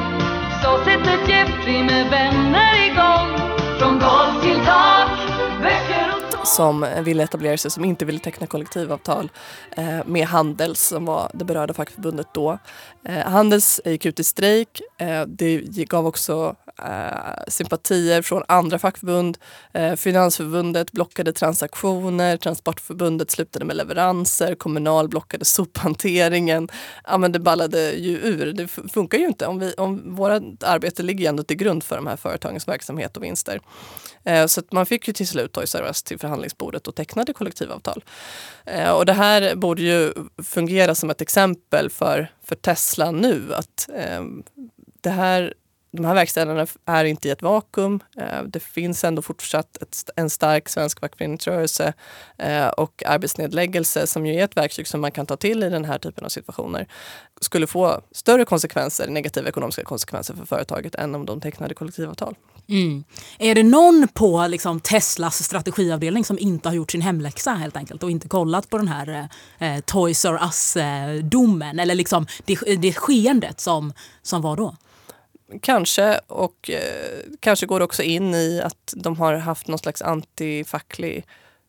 Jeffrey 1.29 1.83
med 1.83 2.09
vänner 2.09 2.85
igång 2.85 3.37
från 3.79 3.99
golv 3.99 4.41
till 4.41 4.65
tak, 4.65 5.09
böcker 5.61 6.15
och 6.45 6.47
som 6.47 6.87
ville 7.03 7.23
etablera 7.23 7.57
sig, 7.57 7.71
som 7.71 7.85
inte 7.85 8.05
ville 8.05 8.19
teckna 8.19 8.47
kollektivavtal 8.47 9.31
eh, 9.77 10.05
med 10.05 10.27
Handels 10.27 10.87
som 10.87 11.05
var 11.05 11.31
det 11.33 11.45
berörda 11.45 11.73
fackförbundet 11.73 12.27
då. 12.33 12.59
Eh, 13.05 13.31
Handels 13.31 13.81
gick 13.85 14.05
ut 14.05 14.19
i 14.19 14.23
strejk. 14.23 14.81
Eh, 14.97 15.21
det 15.27 15.59
gav 15.89 16.07
också 16.07 16.55
eh, 16.83 17.43
sympatier 17.47 18.21
från 18.21 18.43
andra 18.47 18.79
fackförbund. 18.79 19.37
Eh, 19.73 19.95
Finansförbundet 19.95 20.91
blockade 20.91 21.33
transaktioner, 21.33 22.37
Transportförbundet 22.37 23.31
slutade 23.31 23.65
med 23.65 23.75
leveranser, 23.75 24.55
Kommunal 24.55 25.09
blockade 25.09 25.45
sophanteringen. 25.45 26.69
Ja, 27.03 27.17
men 27.17 27.31
det 27.31 27.39
ballade 27.39 27.91
ju 27.91 28.17
ur. 28.17 28.53
Det 28.53 28.67
funkar 28.67 29.17
ju 29.17 29.25
inte. 29.25 29.47
Om, 29.47 29.59
vi, 29.59 29.73
om 29.73 30.15
vårt 30.15 30.63
arbete 30.63 31.03
ligger 31.03 31.19
ju 31.19 31.29
ändå 31.29 31.43
till 31.43 31.57
grund 31.57 31.83
för 31.83 31.95
de 31.95 32.07
här 32.07 32.17
företagens 32.17 32.67
verksamhet 32.67 33.17
och 33.17 33.23
vinster. 33.23 33.59
Eh, 34.23 34.45
så 34.45 34.61
man 34.71 34.85
fick 34.85 35.07
ju 35.07 35.13
till 35.13 35.27
slut 35.27 35.51
Toys 35.51 35.75
R 35.75 35.83
Us 35.87 36.03
till 36.03 36.19
förhandlingsbordet 36.19 36.87
och 36.87 36.95
tecknade 36.95 37.33
kollektivavtal. 37.33 38.03
Eh, 38.65 38.89
och 38.89 39.05
det 39.05 39.13
här 39.13 39.55
borde 39.55 39.81
ju 39.81 40.13
fungera 40.43 40.95
som 40.95 41.09
ett 41.09 41.21
exempel 41.21 41.89
för, 41.89 42.31
för 42.43 42.55
Tesla 42.55 43.11
nu. 43.11 43.53
att 43.53 43.89
eh, 43.95 44.23
det 45.01 45.09
här 45.09 45.53
de 45.95 46.05
här 46.05 46.13
verkstäderna 46.13 46.67
är 46.85 47.05
inte 47.05 47.27
i 47.27 47.31
ett 47.31 47.41
vakuum. 47.41 47.99
Eh, 48.17 48.43
det 48.47 48.59
finns 48.59 49.03
ändå 49.03 49.21
fortsatt 49.21 49.77
ett, 49.81 50.09
en 50.15 50.29
stark 50.29 50.69
svensk 50.69 50.99
fackföreningsrörelse 50.99 51.93
eh, 52.37 52.67
och 52.67 53.03
arbetsnedläggelse 53.05 54.07
som 54.07 54.25
ju 54.25 54.35
är 54.35 54.43
ett 54.43 54.57
verktyg 54.57 54.87
som 54.87 55.01
man 55.01 55.11
kan 55.11 55.25
ta 55.25 55.37
till 55.37 55.63
i 55.63 55.69
den 55.69 55.85
här 55.85 55.97
typen 55.97 56.25
av 56.25 56.29
situationer 56.29 56.87
skulle 57.41 57.67
få 57.67 58.01
större 58.11 58.45
konsekvenser, 58.45 59.07
negativa 59.07 59.49
ekonomiska 59.49 59.83
konsekvenser 59.83 60.33
för 60.33 60.45
företaget 60.45 60.95
än 60.95 61.15
om 61.15 61.25
de 61.25 61.41
tecknade 61.41 61.73
kollektivavtal. 61.73 62.35
Mm. 62.67 63.03
Är 63.39 63.55
det 63.55 63.63
någon 63.63 64.07
på 64.13 64.47
liksom, 64.47 64.79
Teslas 64.79 65.43
strategiavdelning 65.43 66.25
som 66.25 66.39
inte 66.39 66.69
har 66.69 66.73
gjort 66.73 66.91
sin 66.91 67.01
hemläxa 67.01 67.51
helt 67.51 67.77
enkelt 67.77 68.03
och 68.03 68.11
inte 68.11 68.27
kollat 68.27 68.69
på 68.69 68.77
den 68.77 68.87
här 68.87 69.29
eh, 69.59 69.75
eh 69.75 69.81
Toys 69.81 70.25
R 70.25 70.39
Us-domen 70.41 71.79
eller 71.79 71.95
liksom 71.95 72.27
det, 72.45 72.55
det 72.75 72.93
skeendet 72.93 73.59
som, 73.59 73.93
som 74.21 74.41
var 74.41 74.55
då? 74.55 74.75
Kanske, 75.61 76.19
och 76.27 76.69
eh, 76.69 77.19
kanske 77.39 77.65
går 77.65 77.79
det 77.79 77.85
också 77.85 78.03
in 78.03 78.33
i 78.33 78.61
att 78.61 78.93
de 78.95 79.17
har 79.17 79.33
haft 79.33 79.67
någon 79.67 79.79
slags 79.79 80.01
antifacklig 80.01 81.25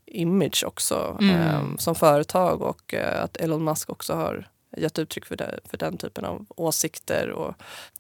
image 0.07 0.65
också 0.67 1.17
mm. 1.21 1.41
eh, 1.41 1.77
som 1.79 1.95
företag 1.95 2.63
och 2.63 2.95
eh, 2.95 3.23
att 3.23 3.37
Elon 3.37 3.65
Musk 3.65 3.91
också 3.91 4.15
har 4.15 4.49
gett 4.77 4.99
uttryck 4.99 5.25
för, 5.25 5.37
det, 5.37 5.61
för 5.65 5.77
den 5.77 5.97
typen 5.97 6.25
av 6.25 6.47
åsikter. 6.49 7.31
Och 7.31 7.55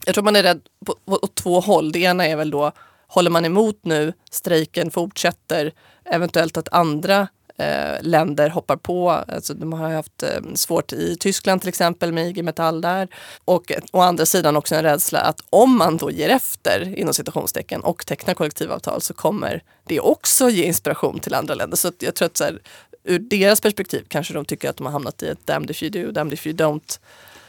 jag 0.06 0.14
tror 0.14 0.25
man 0.25 0.37
är 0.37 0.42
rädd 0.42 0.61
på, 0.87 0.95
på, 1.04 1.18
på 1.18 1.26
två 1.26 1.61
håll. 1.61 1.92
Det 1.92 1.99
ena 1.99 2.26
är 2.26 2.37
väl 2.37 2.50
då, 2.50 2.73
håller 3.06 3.30
man 3.30 3.45
emot 3.45 3.78
nu, 3.83 4.12
strejken 4.30 4.90
fortsätter, 4.90 5.73
eventuellt 6.04 6.56
att 6.56 6.73
andra 6.73 7.28
eh, 7.59 8.03
länder 8.03 8.51
hoppar 8.51 8.77
på. 8.77 9.11
Alltså, 9.11 9.55
de 9.55 9.73
har 9.73 9.91
haft 9.91 10.23
eh, 10.23 10.29
svårt 10.55 10.93
i 10.93 11.17
Tyskland 11.17 11.61
till 11.61 11.69
exempel 11.69 12.13
med 12.13 12.29
IG 12.29 12.45
Metall 12.45 12.81
där. 12.81 13.09
Och 13.45 13.73
å 13.93 14.01
andra 14.01 14.27
sidan 14.27 14.57
också 14.57 14.75
en 14.75 14.83
rädsla 14.83 15.21
att 15.21 15.41
om 15.51 15.79
man 15.79 15.97
då 15.97 16.11
ger 16.11 16.29
efter 16.29 16.99
inom 16.99 17.15
citationstecken 17.15 17.81
och 17.81 18.07
tecknar 18.07 18.35
kollektivavtal 18.35 19.01
så 19.01 19.15
kommer 19.15 19.63
det 19.85 20.01
också 20.01 20.51
ge 20.51 20.65
inspiration 20.65 21.21
till 21.21 21.35
andra 21.35 21.55
länder. 21.55 21.77
Så 21.77 21.93
jag 21.99 22.15
tror 22.15 22.27
att 22.27 22.37
så 22.37 22.45
här, 22.45 22.59
ur 23.05 23.19
deras 23.19 23.61
perspektiv 23.61 24.05
kanske 24.09 24.35
de 24.35 24.45
tycker 24.45 24.71
att 24.71 24.77
de 24.77 24.87
har 24.87 24.93
hamnat 24.93 25.23
i 25.23 25.29
ett 25.29 25.47
damned 25.47 25.71
if 25.71 25.83
you 25.83 25.91
do, 25.91 26.13
damned 26.13 26.33
if 26.33 26.47
you 26.47 26.57
don't 26.57 26.99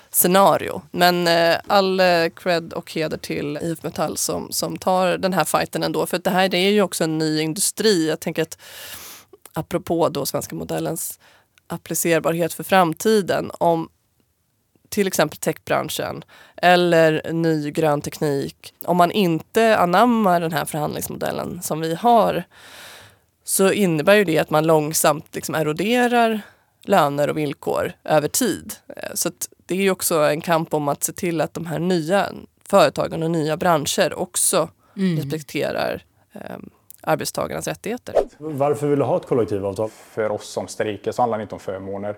scenario. 0.10 0.82
Men 0.92 1.28
eh, 1.28 1.56
all 1.68 2.00
eh, 2.00 2.30
cred 2.36 2.74
och 2.74 2.92
heder 2.92 3.18
till 3.18 3.60
IF 3.62 3.84
Metall 3.84 4.18
som, 4.18 4.52
som 4.52 4.78
tar 4.78 5.18
den 5.18 5.34
här 5.34 5.44
fighten 5.44 5.84
ändå. 5.84 6.06
För 6.06 6.18
det 6.18 6.30
här 6.30 6.50
det 6.50 6.58
är 6.58 6.72
ju 6.72 6.82
också 6.82 7.04
en 7.04 7.18
ny 7.18 7.42
industri. 7.42 8.08
Jag 8.10 8.20
tänker 8.20 8.42
att 8.42 8.58
apropå 9.58 10.10
då 10.10 10.26
svenska 10.26 10.56
modellens 10.56 11.20
applicerbarhet 11.68 12.54
för 12.54 12.64
framtiden. 12.64 13.52
Om 13.54 13.90
till 14.90 15.08
exempel 15.08 15.38
techbranschen 15.38 16.24
eller 16.56 17.34
ny 17.34 17.72
grön 17.72 18.02
teknik. 18.02 18.74
Om 18.86 18.98
man 18.98 19.12
inte 19.12 19.78
anammar 19.78 20.42
den 20.42 20.52
här 20.52 20.66
förhandlingsmodellen 20.66 21.62
som 21.62 21.80
vi 21.80 21.96
har 21.96 22.44
så 23.44 23.72
innebär 23.72 24.16
ju 24.16 24.24
det 24.24 24.40
att 24.40 24.50
man 24.50 24.68
långsamt 24.68 25.36
liksom 25.36 25.56
eroderar 25.56 26.42
löner 26.84 27.28
och 27.30 27.38
villkor 27.38 27.92
över 28.04 28.28
tid. 28.28 28.74
Eh, 28.88 29.10
så 29.14 29.32
det 29.66 29.76
är 29.76 29.82
ju 29.82 29.92
också 29.92 30.20
en 30.20 30.42
kamp 30.42 30.74
om 30.74 30.88
att 30.88 31.04
se 31.04 31.14
till 31.14 31.42
att 31.42 31.54
de 31.54 31.66
här 31.66 31.80
nya 31.80 32.30
företagen 32.70 33.24
och 33.24 33.32
nya 33.32 33.58
branscher 33.58 34.14
också 34.14 34.70
mm. 34.98 35.18
respekterar 35.18 36.04
eh, 36.34 36.58
arbetstagarnas 37.02 37.68
rättigheter. 37.68 38.16
Varför 38.38 38.88
vill 38.88 39.00
du 39.00 39.06
ha 39.06 39.18
ett 39.18 39.26
kollektivavtal? 39.26 39.90
För 39.90 40.32
oss 40.32 40.50
som 40.50 40.68
strejkar 40.68 41.12
så 41.12 41.22
handlar 41.22 41.38
det 41.38 41.42
inte 41.42 41.56
om 41.56 41.60
förmåner. 41.60 42.18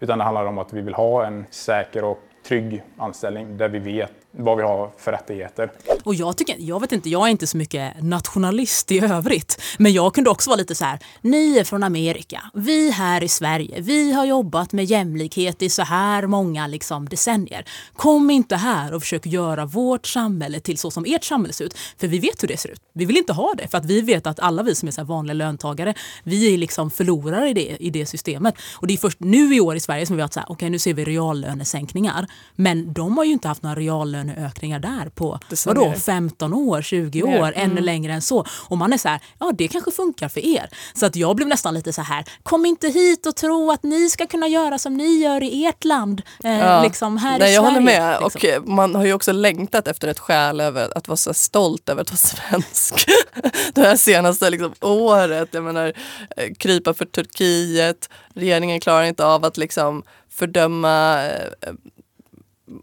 Utan 0.00 0.18
det 0.18 0.24
handlar 0.24 0.44
om 0.44 0.58
att 0.58 0.72
vi 0.72 0.80
vill 0.80 0.94
ha 0.94 1.26
en 1.26 1.46
säker 1.50 2.04
och 2.04 2.18
trygg 2.46 2.82
anställning 2.98 3.56
där 3.56 3.68
vi 3.68 3.78
vet 3.78 4.12
vad 4.32 4.56
vi 4.56 4.62
har 4.62 4.90
för 4.98 5.12
rättigheter. 5.12 5.72
Och 6.04 6.14
jag 6.14 6.36
tycker, 6.36 6.56
jag 6.58 6.80
vet 6.80 6.92
inte, 6.92 7.08
jag 7.08 7.26
är 7.26 7.30
inte 7.30 7.46
så 7.46 7.56
mycket 7.56 8.02
nationalist 8.02 8.92
i 8.92 9.00
övrigt. 9.00 9.62
Men 9.78 9.92
jag 9.92 10.14
kunde 10.14 10.30
också 10.30 10.50
vara 10.50 10.58
lite 10.58 10.74
så 10.74 10.84
här, 10.84 10.98
ni 11.20 11.58
är 11.58 11.64
från 11.64 11.82
Amerika, 11.82 12.42
vi 12.54 12.90
här 12.90 13.22
i 13.24 13.28
Sverige, 13.28 13.80
vi 13.80 14.12
har 14.12 14.24
jobbat 14.24 14.72
med 14.72 14.84
jämlikhet 14.84 15.62
i 15.62 15.68
så 15.68 15.82
här 15.82 16.26
många 16.26 16.66
liksom, 16.66 17.08
decennier. 17.08 17.64
Kom 17.96 18.30
inte 18.30 18.56
här 18.56 18.94
och 18.94 19.02
försök 19.02 19.26
göra 19.26 19.66
vårt 19.66 20.06
samhälle 20.06 20.60
till 20.60 20.78
så 20.78 20.90
som 20.90 21.04
ert 21.04 21.24
samhälle 21.24 21.52
ser 21.52 21.64
ut. 21.64 21.78
För 21.98 22.06
vi 22.06 22.18
vet 22.18 22.42
hur 22.42 22.48
det 22.48 22.56
ser 22.56 22.68
ut. 22.68 22.80
Vi 22.92 23.04
vill 23.04 23.16
inte 23.16 23.32
ha 23.32 23.54
det 23.54 23.68
för 23.68 23.78
att 23.78 23.84
vi 23.84 24.00
vet 24.00 24.26
att 24.26 24.40
alla 24.40 24.62
vi 24.62 24.74
som 24.74 24.88
är 24.88 24.92
så 24.92 25.04
vanliga 25.04 25.34
löntagare, 25.34 25.94
vi 26.22 26.54
är 26.54 26.58
liksom 26.58 26.90
förlorare 26.90 27.48
i 27.48 27.54
det, 27.54 27.76
i 27.80 27.90
det 27.90 28.06
systemet. 28.06 28.54
Och 28.74 28.86
det 28.86 28.94
är 28.94 28.98
först 28.98 29.20
nu 29.20 29.54
i 29.54 29.60
år 29.60 29.76
i 29.76 29.80
Sverige 29.80 30.06
som 30.06 30.16
vi 30.16 30.22
har 30.22 30.26
varit 30.26 30.34
så 30.34 30.40
här, 30.40 30.46
okej 30.46 30.54
okay, 30.54 30.70
nu 30.70 30.78
ser 30.78 30.94
vi 30.94 31.04
reallönesänkningar. 31.04 32.26
Men 32.56 32.92
de 32.92 33.16
har 33.16 33.24
ju 33.24 33.32
inte 33.32 33.48
haft 33.48 33.62
några 33.62 33.76
reallöneökningar 34.20 34.78
där 34.78 35.08
på 35.08 35.38
vadå, 35.66 35.92
15 35.92 36.54
år, 36.54 36.82
20 36.82 37.22
år, 37.22 37.52
mm. 37.52 37.70
ännu 37.70 37.80
längre 37.80 38.12
än 38.12 38.22
så. 38.22 38.46
Och 38.68 38.78
man 38.78 38.92
är 38.92 38.98
så 38.98 39.08
här, 39.08 39.20
ja 39.38 39.52
det 39.58 39.68
kanske 39.68 39.90
funkar 39.90 40.28
för 40.28 40.40
er. 40.40 40.70
Så 40.94 41.06
att 41.06 41.16
jag 41.16 41.36
blev 41.36 41.48
nästan 41.48 41.74
lite 41.74 41.92
så 41.92 42.02
här, 42.02 42.24
kom 42.42 42.66
inte 42.66 42.88
hit 42.88 43.26
och 43.26 43.36
tro 43.36 43.70
att 43.70 43.82
ni 43.82 44.10
ska 44.10 44.26
kunna 44.26 44.48
göra 44.48 44.78
som 44.78 44.96
ni 44.96 45.18
gör 45.22 45.42
i 45.42 45.66
ert 45.66 45.84
land. 45.84 46.22
Eh, 46.44 46.58
ja. 46.58 46.82
liksom 46.82 47.16
här 47.16 47.38
Nej, 47.38 47.50
i 47.50 47.54
jag 47.54 47.64
Sverige, 47.64 47.74
håller 47.74 47.86
med. 47.86 48.22
Liksom. 48.22 48.38
Och 48.38 48.44
eh, 48.44 48.62
man 48.62 48.94
har 48.94 49.04
ju 49.04 49.12
också 49.12 49.32
längtat 49.32 49.88
efter 49.88 50.08
ett 50.08 50.18
skäl 50.18 50.60
över 50.60 50.98
att 50.98 51.08
vara 51.08 51.16
så 51.16 51.34
stolt 51.34 51.88
över 51.88 52.02
att 52.02 52.10
vara 52.10 52.16
svensk. 52.16 53.10
det 53.74 53.80
här 53.80 53.96
senaste 53.96 54.50
liksom, 54.50 54.72
året. 54.80 55.48
Jag 55.52 55.64
menar, 55.64 55.92
eh, 56.36 56.54
krypa 56.58 56.94
för 56.94 57.04
Turkiet. 57.04 58.08
Regeringen 58.34 58.80
klarar 58.80 59.04
inte 59.04 59.26
av 59.26 59.44
att 59.44 59.56
liksom 59.56 60.02
fördöma 60.30 61.24
eh, 61.26 61.72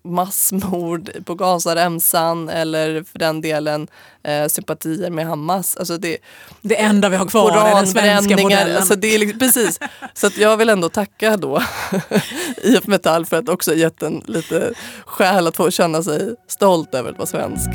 massmord 0.03 1.25
på 1.25 1.35
Gazaremsan 1.35 2.49
eller 2.49 3.03
för 3.03 3.19
den 3.19 3.41
delen 3.41 3.87
eh, 4.23 4.47
sympatier 4.47 5.09
med 5.09 5.27
Hamas. 5.27 5.77
Alltså 5.77 5.97
det, 5.97 6.17
det 6.61 6.81
enda 6.81 7.09
vi 7.09 7.17
har 7.17 7.25
kvar 7.25 7.67
är 7.67 7.75
den 7.75 7.87
svenska 7.87 8.37
modellen. 8.37 8.77
Alltså 8.77 8.95
det 8.95 9.15
är 9.15 9.19
liksom, 9.19 9.39
precis. 9.39 9.79
Så 10.13 10.27
att 10.27 10.37
jag 10.37 10.57
vill 10.57 10.69
ändå 10.69 10.89
tacka 10.89 11.37
då 11.37 11.61
IF 12.63 12.87
Metall 12.87 13.25
för 13.25 13.37
att 13.37 13.49
också 13.49 13.75
gett 13.75 14.03
en 14.03 14.23
lite 14.25 14.73
skäl 15.05 15.47
att 15.47 15.57
få 15.57 15.71
känna 15.71 16.03
sig 16.03 16.35
stolt 16.47 16.95
över 16.95 17.11
att 17.11 17.17
vara 17.17 17.27
svensk. 17.27 17.69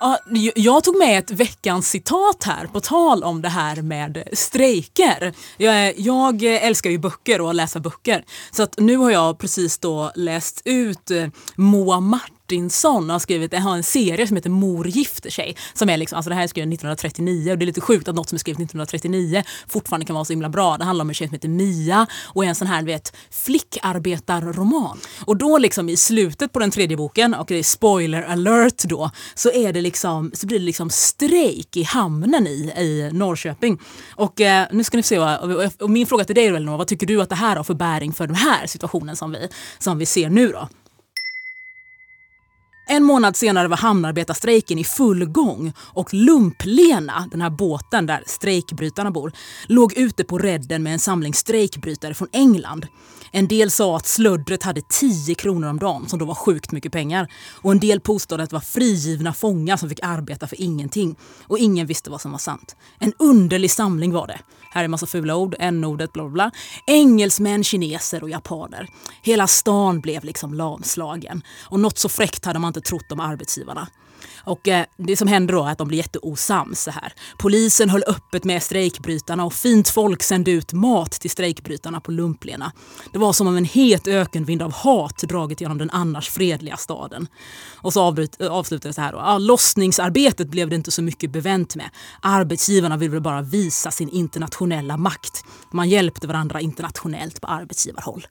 Ja, 0.00 0.18
jag 0.54 0.84
tog 0.84 0.96
med 0.96 1.18
ett 1.18 1.30
veckans 1.30 1.90
citat 1.90 2.44
här 2.44 2.66
på 2.66 2.80
tal 2.80 3.24
om 3.24 3.42
det 3.42 3.48
här 3.48 3.82
med 3.82 4.28
strejker. 4.32 5.34
Jag, 5.56 5.98
jag 5.98 6.42
älskar 6.42 6.90
ju 6.90 6.98
böcker 6.98 7.40
och 7.40 7.50
att 7.50 7.56
läsa 7.56 7.80
böcker. 7.80 8.24
Så 8.50 8.62
att 8.62 8.78
nu 8.78 8.96
har 8.96 9.10
jag 9.10 9.38
precis 9.38 9.78
då 9.78 10.12
läst 10.14 10.62
ut 10.64 11.10
Moa 11.56 12.00
Martin 12.00 12.35
Martinsson 12.46 13.10
har 13.10 13.18
skrivit 13.18 13.54
har 13.54 13.76
en 13.76 13.82
serie 13.82 14.26
som 14.26 14.36
heter 14.36 14.50
Mor 14.50 14.88
gifter 14.88 15.30
sig. 15.30 15.56
Som 15.74 15.88
är 15.88 15.96
liksom, 15.96 16.16
alltså 16.16 16.28
det 16.28 16.34
här 16.34 16.42
är 16.42 16.46
skrivet 16.46 16.68
1939 16.68 17.52
och 17.52 17.58
det 17.58 17.64
är 17.64 17.66
lite 17.66 17.80
sjukt 17.80 18.08
att 18.08 18.14
något 18.14 18.28
som 18.28 18.36
är 18.36 18.38
skrivet 18.38 18.60
1939 18.60 19.42
fortfarande 19.68 20.06
kan 20.06 20.14
vara 20.14 20.24
så 20.24 20.32
himla 20.32 20.48
bra. 20.48 20.76
Det 20.76 20.84
handlar 20.84 21.02
om 21.02 21.08
en 21.08 21.14
tjej 21.14 21.28
som 21.28 21.34
heter 21.34 21.48
Mia 21.48 22.06
och 22.24 22.44
är 22.44 22.48
en 22.48 22.54
sån 22.54 22.68
här 22.68 22.82
vet, 22.82 23.16
flickarbetarroman. 23.30 24.98
Och 25.24 25.36
då 25.36 25.58
liksom 25.58 25.88
i 25.88 25.96
slutet 25.96 26.52
på 26.52 26.58
den 26.58 26.70
tredje 26.70 26.96
boken, 26.96 27.34
och 27.34 27.46
det 27.48 27.58
är 27.58 27.62
spoiler 27.62 28.22
alert 28.22 28.82
då, 28.84 29.10
så, 29.34 29.50
är 29.50 29.72
det 29.72 29.80
liksom, 29.80 30.30
så 30.34 30.46
blir 30.46 30.58
det 30.58 30.64
liksom 30.64 30.90
strejk 30.90 31.76
i 31.76 31.82
hamnen 31.82 32.46
i, 32.46 32.72
i 32.76 33.10
Norrköping. 33.12 33.80
Och 34.10 34.40
eh, 34.40 34.66
nu 34.72 34.84
ska 34.84 34.96
ni 34.96 35.02
se, 35.02 35.18
vad, 35.18 35.70
och 35.80 35.90
min 35.90 36.06
fråga 36.06 36.24
till 36.24 36.34
dig 36.34 36.46
Elinor, 36.46 36.76
vad 36.76 36.86
tycker 36.86 37.06
du 37.06 37.22
att 37.22 37.28
det 37.28 37.34
här 37.34 37.56
har 37.56 37.64
för 37.64 37.74
bäring 37.74 38.12
för 38.12 38.26
den 38.26 38.36
här 38.36 38.66
situationen 38.66 39.16
som 39.16 39.32
vi, 39.32 39.48
som 39.78 39.98
vi 39.98 40.06
ser 40.06 40.30
nu 40.30 40.48
då? 40.48 40.68
En 42.88 43.04
månad 43.04 43.36
senare 43.36 43.68
var 43.68 43.76
hamnarbetarstrejken 43.76 44.78
i 44.78 44.84
full 44.84 45.24
gång 45.24 45.72
och 45.78 46.14
Lumplena, 46.14 47.28
den 47.30 47.40
här 47.40 47.50
båten 47.50 48.06
där 48.06 48.22
strejkbrytarna 48.26 49.10
bor, 49.10 49.32
låg 49.66 49.92
ute 49.96 50.24
på 50.24 50.38
redden 50.38 50.82
med 50.82 50.92
en 50.92 50.98
samling 50.98 51.34
strejkbrytare 51.34 52.14
från 52.14 52.28
England. 52.32 52.86
En 53.30 53.48
del 53.48 53.70
sa 53.70 53.96
att 53.96 54.06
slöddret 54.06 54.62
hade 54.62 54.80
10 54.88 55.34
kronor 55.34 55.68
om 55.68 55.78
dagen, 55.78 56.08
som 56.08 56.18
då 56.18 56.24
var 56.24 56.34
sjukt 56.34 56.72
mycket 56.72 56.92
pengar. 56.92 57.28
Och 57.62 57.72
en 57.72 57.80
del 57.80 58.00
påstod 58.00 58.40
att 58.40 58.50
det 58.50 58.56
var 58.56 58.60
frigivna 58.60 59.32
fångar 59.32 59.76
som 59.76 59.88
fick 59.88 60.00
arbeta 60.02 60.46
för 60.46 60.60
ingenting. 60.60 61.16
Och 61.42 61.58
ingen 61.58 61.86
visste 61.86 62.10
vad 62.10 62.20
som 62.20 62.32
var 62.32 62.38
sant. 62.38 62.76
En 62.98 63.12
underlig 63.18 63.70
samling 63.70 64.12
var 64.12 64.26
det. 64.26 64.38
Här 64.76 64.84
är 64.84 64.88
massa 64.88 65.06
fula 65.06 65.36
ord, 65.36 65.54
n-ordet, 65.58 66.12
bla 66.12 66.28
bla. 66.28 66.50
Engelsmän, 66.86 67.64
kineser 67.64 68.22
och 68.22 68.30
japaner. 68.30 68.88
Hela 69.22 69.46
stan 69.46 70.00
blev 70.00 70.24
liksom 70.24 70.54
lamslagen. 70.54 71.42
Och 71.62 71.80
något 71.80 71.98
så 71.98 72.08
fräckt 72.08 72.44
hade 72.44 72.58
man 72.58 72.68
inte 72.68 72.80
trott 72.80 73.12
om 73.12 73.20
arbetsgivarna. 73.20 73.88
Och 74.46 74.68
eh, 74.68 74.86
det 74.96 75.16
som 75.16 75.28
händer 75.28 75.54
då 75.54 75.64
är 75.64 75.72
att 75.72 75.78
de 75.78 75.88
blir 75.88 75.98
jätteosams 75.98 76.80
så 76.80 76.90
här. 76.90 77.12
Polisen 77.38 77.90
höll 77.90 78.02
öppet 78.06 78.44
med 78.44 78.62
strejkbrytarna 78.62 79.44
och 79.44 79.52
fint 79.52 79.88
folk 79.88 80.22
sände 80.22 80.50
ut 80.50 80.72
mat 80.72 81.12
till 81.12 81.30
strejkbrytarna 81.30 82.00
på 82.00 82.12
Lumplena. 82.12 82.72
Det 83.12 83.18
var 83.18 83.32
som 83.32 83.46
om 83.46 83.56
en 83.56 83.64
het 83.64 84.08
ökenvind 84.08 84.62
av 84.62 84.72
hat 84.72 85.18
dragit 85.18 85.60
genom 85.60 85.78
den 85.78 85.90
annars 85.90 86.30
fredliga 86.30 86.76
staden. 86.76 87.26
Och 87.76 87.92
så 87.92 88.02
avbryt, 88.02 88.40
eh, 88.40 88.62
det 88.70 88.92
så 88.92 89.00
här 89.00 89.12
då. 89.12 89.18
Ja, 89.18 89.38
lossningsarbetet 89.38 90.48
blev 90.48 90.68
det 90.68 90.76
inte 90.76 90.90
så 90.90 91.02
mycket 91.02 91.30
bevänt 91.30 91.76
med. 91.76 91.90
Arbetsgivarna 92.22 92.96
ville 92.96 93.20
bara 93.20 93.42
visa 93.42 93.90
sin 93.90 94.08
internationella 94.08 94.96
makt. 94.96 95.44
Man 95.70 95.88
hjälpte 95.88 96.26
varandra 96.26 96.60
internationellt 96.60 97.40
på 97.40 97.46
arbetsgivarhåll. 97.46 98.26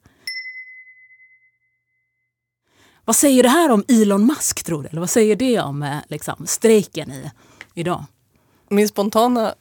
Vad 3.06 3.16
säger 3.16 3.44
det 3.44 3.50
här 3.50 3.72
om 3.72 3.84
Elon 3.88 4.26
Musk 4.26 4.64
tror 4.64 4.84
du? 4.84 4.90
Eller 4.90 5.00
vad 5.00 5.10
säger 5.10 5.36
det 5.36 5.60
om 5.60 5.84
eh, 5.84 5.98
liksom, 6.08 6.48
strejken 6.48 7.12
i, 7.12 7.32
idag? 7.74 8.04
Min 8.70 8.88
spontana 8.88 9.56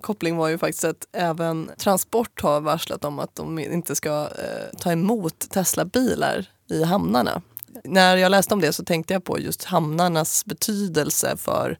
koppling 0.00 0.36
var 0.36 0.48
ju 0.48 0.58
faktiskt 0.58 0.84
att 0.84 1.06
även 1.12 1.70
Transport 1.78 2.42
har 2.42 2.60
varslat 2.60 3.04
om 3.04 3.18
att 3.18 3.34
de 3.34 3.58
inte 3.58 3.94
ska 3.94 4.20
eh, 4.20 4.78
ta 4.78 4.92
emot 4.92 5.50
Tesla-bilar 5.50 6.46
i 6.70 6.84
hamnarna. 6.84 7.42
När 7.84 8.16
jag 8.16 8.30
läste 8.30 8.54
om 8.54 8.60
det 8.60 8.72
så 8.72 8.84
tänkte 8.84 9.12
jag 9.12 9.24
på 9.24 9.38
just 9.38 9.64
hamnarnas 9.64 10.44
betydelse 10.44 11.36
för 11.36 11.78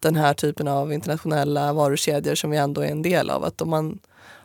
den 0.00 0.16
här 0.16 0.34
typen 0.34 0.68
av 0.68 0.92
internationella 0.92 1.72
varukedjor 1.72 2.34
som 2.34 2.50
vi 2.50 2.56
ändå 2.56 2.80
är 2.80 2.90
en 2.90 3.02
del 3.02 3.30
av. 3.30 3.44
Att 3.44 3.62
om 3.62 3.70
man 3.70 3.98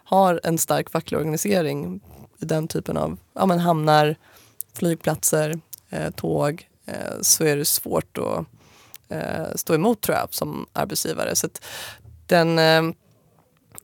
har 0.03 0.41
en 0.43 0.57
stark 0.57 0.89
facklig 0.89 1.17
organisering 1.17 2.01
i 2.39 2.45
den 2.45 2.67
typen 2.67 2.97
av 2.97 3.17
ja, 3.33 3.45
men 3.45 3.59
hamnar, 3.59 4.15
flygplatser, 4.73 5.59
tåg 6.15 6.67
eh, 6.85 6.93
så 7.21 7.43
är 7.43 7.57
det 7.57 7.65
svårt 7.65 8.17
att 8.17 8.45
eh, 9.09 9.55
stå 9.55 9.75
emot 9.75 10.01
tror 10.01 10.17
jag 10.17 10.27
som 10.33 10.65
arbetsgivare. 10.73 11.35
Så 11.35 11.47
den 12.27 12.59
eh, 12.59 12.81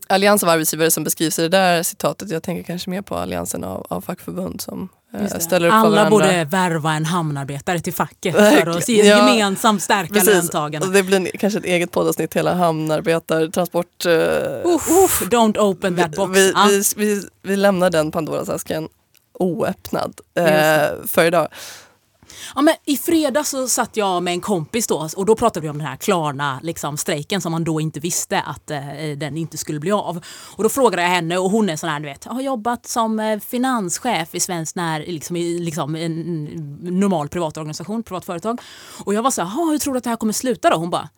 allians 0.08 0.44
av 0.44 0.50
arbetsgivare 0.50 0.92
som 0.92 1.04
beskrivs 1.04 1.40
i 1.40 1.42
det 1.42 1.50
där 1.50 1.84
citatet, 1.84 2.30
jag 2.30 2.44
tänker 2.44 2.64
kanske 2.64 2.90
mer 2.90 3.02
på 3.02 3.16
alliansen 3.16 3.64
av, 3.64 3.86
av 3.90 4.02
fackförbund 4.02 4.62
som 4.62 4.90
eh, 5.14 5.40
ställer 5.40 5.68
upp 5.68 5.74
Alla 5.74 6.10
borde 6.10 6.44
värva 6.46 6.94
en 6.94 7.06
hamnarbetare 7.06 7.80
till 7.80 7.94
facket 7.94 8.36
för 8.36 8.68
att 8.68 8.90
ja, 8.90 9.04
gemensamt 9.04 9.82
stärka 9.82 10.14
precis. 10.14 10.30
löntagarna. 10.30 10.86
Det 10.86 11.04
blir 11.04 11.38
kanske 11.38 11.60
ett 11.60 11.66
eget 11.66 11.92
poddavsnitt, 11.92 12.34
hela 12.34 12.54
hamnarbetartransport... 12.54 14.06
Uh, 14.06 14.14
Uff, 14.66 15.22
don't 15.22 15.58
open 15.58 15.98
that 15.98 16.16
box. 16.16 16.38
Vi, 16.38 16.54
ah. 16.56 16.68
vi, 16.68 16.84
vi, 16.96 17.28
vi 17.42 17.56
lämnar 17.56 17.90
den 17.90 18.12
Pandoras 18.12 18.50
asken 18.50 18.90
oöppnad 19.34 20.22
uh, 20.40 21.08
för 21.08 21.26
idag. 21.26 21.48
Ja, 22.56 22.62
men 22.62 22.76
I 22.86 22.98
fredags 22.98 23.50
så 23.50 23.68
satt 23.68 23.98
jag 23.98 24.24
med 24.24 24.34
en 24.34 24.42
kompis 24.42 24.88
då, 24.88 25.10
och 25.16 25.26
då 25.26 25.36
pratade 25.36 25.64
vi 25.64 25.70
om 25.70 25.78
den 25.78 25.88
här 25.88 25.96
Klarna 25.96 26.60
liksom, 26.64 26.98
strejken 26.98 27.42
som 27.42 27.52
man 27.52 27.64
då 27.64 27.82
inte 27.82 28.00
visste 28.00 28.42
att 28.42 28.72
eh, 28.72 28.80
den 29.18 29.38
inte 29.38 29.58
skulle 29.58 29.80
bli 29.80 29.92
av. 29.92 30.24
Och 30.56 30.64
Då 30.64 30.70
frågade 30.70 31.02
jag 31.02 31.10
henne 31.10 31.38
och 31.38 31.52
hon 31.52 31.70
är 31.70 31.76
sån 31.76 31.90
här, 31.90 32.00
du 32.00 32.06
vet, 32.06 32.26
har 32.26 32.42
jobbat 32.42 32.86
som 32.86 33.20
eh, 33.20 33.40
finanschef 33.40 34.36
i 34.36 34.40
svensk 34.40 34.76
när, 34.76 35.00
liksom, 35.00 35.36
i 35.36 35.60
liksom, 35.60 35.96
en 35.96 36.44
normal 36.82 37.30
privat 37.30 37.58
organisation, 37.58 38.04
privat 38.04 38.26
företag. 38.26 38.62
Och 39.06 39.14
jag 39.14 39.24
var 39.24 39.32
så 39.32 39.42
här, 39.42 39.72
hur 39.72 39.78
tror 39.78 39.94
du 39.94 39.98
att 39.98 40.04
det 40.04 40.10
här 40.10 40.18
kommer 40.18 40.34
sluta 40.34 40.70
då? 40.70 40.76
Hon 40.76 40.90
bara, 40.90 41.10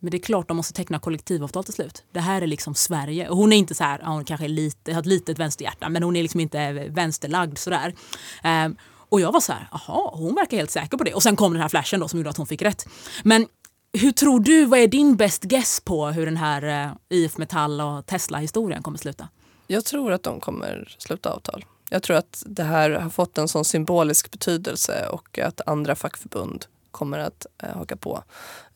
Men 0.00 0.10
det 0.10 0.16
är 0.16 0.22
klart 0.22 0.48
de 0.48 0.56
måste 0.56 0.72
teckna 0.72 0.98
kollektivavtal 0.98 1.64
till 1.64 1.74
slut. 1.74 2.02
Det 2.12 2.20
här 2.20 2.42
är 2.42 2.46
liksom 2.46 2.74
Sverige. 2.74 3.28
Och 3.28 3.36
hon 3.36 3.52
är 3.52 3.56
inte 3.56 3.74
så 3.74 3.84
här, 3.84 4.00
hon 4.04 4.24
kanske 4.24 4.46
är 4.46 4.48
lite, 4.48 4.92
har 4.92 5.00
ett 5.00 5.06
litet 5.06 5.38
vänsterhjärta, 5.38 5.88
men 5.88 6.02
hon 6.02 6.16
är 6.16 6.22
liksom 6.22 6.40
inte 6.40 6.72
vänsterlagd 6.72 7.58
sådär. 7.58 7.88
Um, 7.88 7.94
ehm, 8.42 8.76
och 9.14 9.20
jag 9.20 9.32
var 9.32 9.40
så 9.40 9.52
här, 9.52 9.68
jaha, 9.70 10.10
hon 10.12 10.34
verkar 10.34 10.56
helt 10.56 10.70
säker 10.70 10.96
på 10.96 11.04
det. 11.04 11.14
Och 11.14 11.22
sen 11.22 11.36
kom 11.36 11.52
den 11.52 11.62
här 11.62 11.68
flashen 11.68 12.00
då 12.00 12.08
som 12.08 12.18
gjorde 12.18 12.30
att 12.30 12.36
hon 12.36 12.46
fick 12.46 12.62
rätt. 12.62 12.86
Men 13.22 13.46
hur 13.92 14.12
tror 14.12 14.40
du, 14.40 14.64
vad 14.64 14.78
är 14.78 14.86
din 14.86 15.16
best 15.16 15.42
guess 15.42 15.80
på 15.80 16.06
hur 16.06 16.26
den 16.26 16.36
här 16.36 16.84
eh, 16.84 16.92
IF 17.08 17.38
Metall 17.38 17.80
och 17.80 18.06
Tesla-historien 18.06 18.82
kommer 18.82 18.98
sluta? 18.98 19.28
Jag 19.66 19.84
tror 19.84 20.12
att 20.12 20.22
de 20.22 20.40
kommer 20.40 20.94
sluta 20.98 21.30
avtal. 21.30 21.64
Jag 21.90 22.02
tror 22.02 22.16
att 22.16 22.42
det 22.46 22.62
här 22.62 22.90
har 22.90 23.10
fått 23.10 23.38
en 23.38 23.48
sån 23.48 23.64
symbolisk 23.64 24.30
betydelse 24.30 25.08
och 25.08 25.38
att 25.38 25.60
andra 25.66 25.94
fackförbund 25.94 26.66
kommer 26.90 27.18
att 27.18 27.46
eh, 27.62 27.76
haka 27.76 27.96
på 27.96 28.22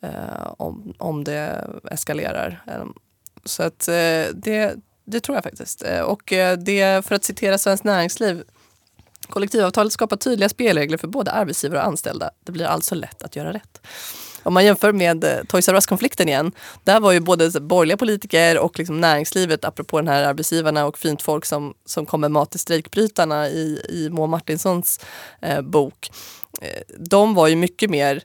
eh, 0.01 0.53
om, 0.57 0.95
om 0.99 1.25
det 1.25 1.69
eskalerar. 1.91 2.63
Eh, 2.67 2.85
så 3.45 3.63
att 3.63 3.89
eh, 3.89 4.25
det, 4.35 4.77
det 5.05 5.21
tror 5.21 5.37
jag 5.37 5.45
faktiskt. 5.45 5.83
Eh, 5.83 6.01
och 6.01 6.33
eh, 6.33 6.59
det, 6.59 7.07
för 7.07 7.15
att 7.15 7.25
citera 7.25 7.59
Svenskt 7.59 7.85
Näringsliv 7.85 8.45
Kollektivavtalet 9.27 9.93
skapar 9.93 10.17
tydliga 10.17 10.49
spelregler 10.49 10.99
för 10.99 11.09
både 11.09 11.31
arbetsgivare 11.31 11.79
och 11.79 11.87
anställda. 11.87 12.31
Det 12.45 12.53
blir 12.53 12.67
alltså 12.67 12.95
lätt 12.95 13.23
att 13.23 13.37
göra 13.37 13.53
rätt. 13.53 13.81
Om 14.43 14.55
man 14.55 14.65
jämför 14.65 14.93
med 14.93 15.25
eh, 15.25 15.45
Toys 15.49 15.69
R 15.69 15.75
Us-konflikten 15.75 16.29
igen. 16.29 16.53
Där 16.85 17.01
var 17.01 17.13
ju 17.13 17.21
både 17.21 17.61
borgerliga 17.61 17.97
politiker 17.97 18.59
och 18.59 18.79
liksom 18.79 19.01
näringslivet, 19.01 19.65
apropå 19.65 19.99
den 19.99 20.09
här 20.09 20.25
arbetsgivarna 20.25 20.87
och 20.87 20.99
fint 20.99 21.23
folk 21.23 21.45
som, 21.45 21.75
som 21.85 22.07
kom 22.07 22.21
med 22.21 22.31
mat 22.31 22.51
till 22.51 22.61
strejkbrytarna 22.61 23.49
i, 23.49 23.83
i 23.89 24.11
Moa 24.11 24.27
Martinsons 24.27 25.01
eh, 25.43 25.61
bok. 25.61 26.11
Eh, 26.63 26.83
de 26.99 27.35
var 27.35 27.49
ju 27.49 27.57
mycket 27.57 27.91
mer 27.91 28.23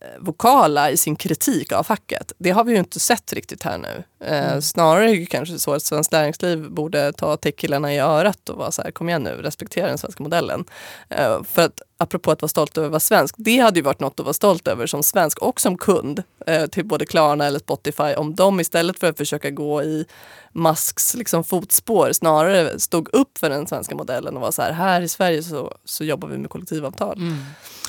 Eh, 0.00 0.20
vokala 0.20 0.90
i 0.90 0.96
sin 0.96 1.16
kritik 1.16 1.72
av 1.72 1.82
facket. 1.82 2.32
Det 2.38 2.50
har 2.50 2.64
vi 2.64 2.72
ju 2.72 2.78
inte 2.78 3.00
sett 3.00 3.32
riktigt 3.32 3.62
här 3.62 3.78
nu. 3.78 4.02
Mm. 4.20 4.62
Snarare 4.62 5.10
är 5.10 5.16
det 5.16 5.26
kanske 5.26 5.58
så 5.58 5.72
att 5.72 5.82
Svenskt 5.82 6.12
Näringsliv 6.12 6.70
borde 6.70 7.12
ta 7.12 7.36
techkillarna 7.36 7.94
i 7.94 7.98
örat 7.98 8.48
och 8.48 8.58
vara 8.58 8.70
så 8.70 8.82
här, 8.82 8.90
kom 8.90 9.08
igen 9.08 9.22
nu, 9.22 9.30
respektera 9.30 9.86
den 9.86 9.98
svenska 9.98 10.22
modellen. 10.22 10.64
Eh, 11.08 11.42
för 11.42 11.62
att 11.62 11.82
apropå 11.98 12.30
att 12.30 12.42
vara 12.42 12.48
stolt 12.48 12.78
över 12.78 12.86
att 12.86 12.92
vara 12.92 13.00
svensk, 13.00 13.34
det 13.38 13.58
hade 13.58 13.78
ju 13.78 13.82
varit 13.82 14.00
något 14.00 14.20
att 14.20 14.26
vara 14.26 14.34
stolt 14.34 14.68
över 14.68 14.86
som 14.86 15.02
svensk 15.02 15.38
och 15.38 15.60
som 15.60 15.78
kund 15.78 16.22
eh, 16.46 16.66
till 16.66 16.84
både 16.84 17.06
Klarna 17.06 17.46
eller 17.46 17.58
Spotify 17.58 18.14
om 18.16 18.34
de 18.34 18.60
istället 18.60 18.98
för 18.98 19.06
att 19.06 19.16
försöka 19.16 19.50
gå 19.50 19.82
i 19.82 20.06
Musks 20.52 21.14
liksom, 21.14 21.44
fotspår 21.44 22.12
snarare 22.12 22.80
stod 22.80 23.14
upp 23.14 23.38
för 23.38 23.50
den 23.50 23.66
svenska 23.66 23.94
modellen 23.94 24.36
och 24.36 24.42
var 24.42 24.50
så 24.50 24.62
här, 24.62 24.72
här 24.72 25.00
i 25.00 25.08
Sverige 25.08 25.42
så, 25.42 25.74
så 25.84 26.04
jobbar 26.04 26.28
vi 26.28 26.38
med 26.38 26.50
kollektivavtal. 26.50 27.16
Mm. 27.16 27.38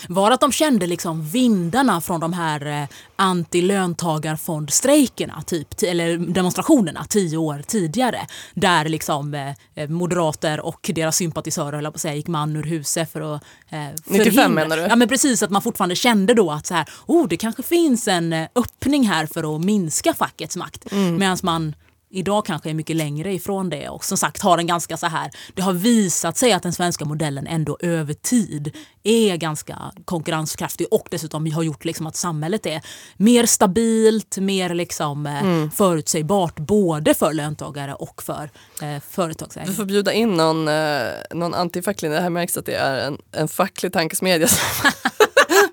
Var 0.10 0.32
att 0.32 0.42
de 0.42 0.52
kände 0.52 0.88
liksom 0.88 1.26
vindarna 1.26 2.02
från 2.02 2.20
de 2.20 2.34
här 2.34 2.66
eh, 2.66 2.88
anti-löntagarfondstrejkerna, 3.16 5.42
typ, 5.42 5.84
eller 5.84 6.18
demonstrationerna 6.28 7.06
tio 7.10 7.38
år 7.38 7.62
tidigare. 7.68 8.28
Där 8.54 8.86
liksom 8.86 9.34
eh, 9.34 9.50
eh 9.76 9.90
moderater 9.90 10.60
och 10.60 10.92
deras 10.96 11.16
sympatisörer 11.16 11.74
höll 11.74 11.84
på 11.84 11.90
att 11.90 12.02
säga, 12.02 12.16
gick 12.16 12.28
man 12.28 12.56
ur 12.56 12.64
huset 12.64 13.12
för 13.12 13.36
att 13.36 13.44
eh, 13.70 13.80
95 14.06 14.54
menar 14.54 14.78
du? 14.78 14.84
Ja 14.84 14.96
men 14.96 15.08
precis, 15.08 15.44
att 15.44 15.50
man 15.50 15.62
fortfarande 15.62 15.96
kände 15.96 16.34
då 16.34 16.52
att 16.52 16.68
så 16.68 16.74
här, 16.74 16.90
oh, 17.06 17.28
det 17.28 17.38
kanske 17.38 17.64
finns 17.64 18.08
en 18.08 18.34
eh, 18.34 18.48
öppning 18.56 19.08
här 19.08 19.26
för 19.26 19.56
att 19.56 19.62
minska 19.62 20.14
fackets 20.14 20.58
makt. 20.58 20.92
Mm. 20.92 21.18
Medan 21.18 21.38
man 21.44 21.76
idag 22.12 22.46
kanske 22.46 22.70
är 22.70 22.74
mycket 22.74 22.96
längre 22.96 23.34
ifrån 23.34 23.70
det 23.70 23.90
och 23.90 24.06
som 24.06 24.18
sagt 24.18 24.42
har 24.42 24.58
en 24.58 24.68
ganska 24.68 24.98
så 24.98 25.08
här, 25.08 25.32
det 25.54 25.62
har 25.62 25.74
visat 25.74 26.38
sig 26.38 26.54
att 26.54 26.64
den 26.64 26.74
svenska 26.74 27.06
modellen 27.06 27.48
ändå 27.48 27.78
över 27.80 28.14
tid 28.14 28.76
är 29.04 29.38
ganska 29.38 29.92
konkurrenskraftig 30.06 30.88
och 30.92 31.08
dessutom 31.12 31.52
har 31.52 31.64
gjort 31.64 31.86
liksom 31.86 32.08
att 32.08 32.16
samhället 32.16 32.66
är 32.66 32.82
mer 33.18 33.46
stabilt, 33.46 34.38
mer 34.38 34.74
liksom 34.74 35.26
eh, 35.26 35.44
mm. 35.44 35.72
förutsägbart 35.72 36.60
både 36.60 37.14
för 37.14 37.34
löntagare 37.34 37.94
och 37.94 38.24
för 38.24 38.50
eh, 38.82 39.02
företagsägare. 39.10 39.70
Du 39.70 39.76
får 39.76 39.86
bjuda 39.86 40.14
in 40.14 40.34
någon, 40.34 40.68
eh, 40.68 41.02
någon 41.34 41.54
antifacklig, 41.54 42.12
det 42.12 42.22
här 42.22 42.30
märks 42.30 42.58
att 42.58 42.66
det 42.66 42.76
är 42.76 43.08
en, 43.08 43.18
en 43.32 43.48
facklig 43.48 43.94
tankesmedja 43.94 44.48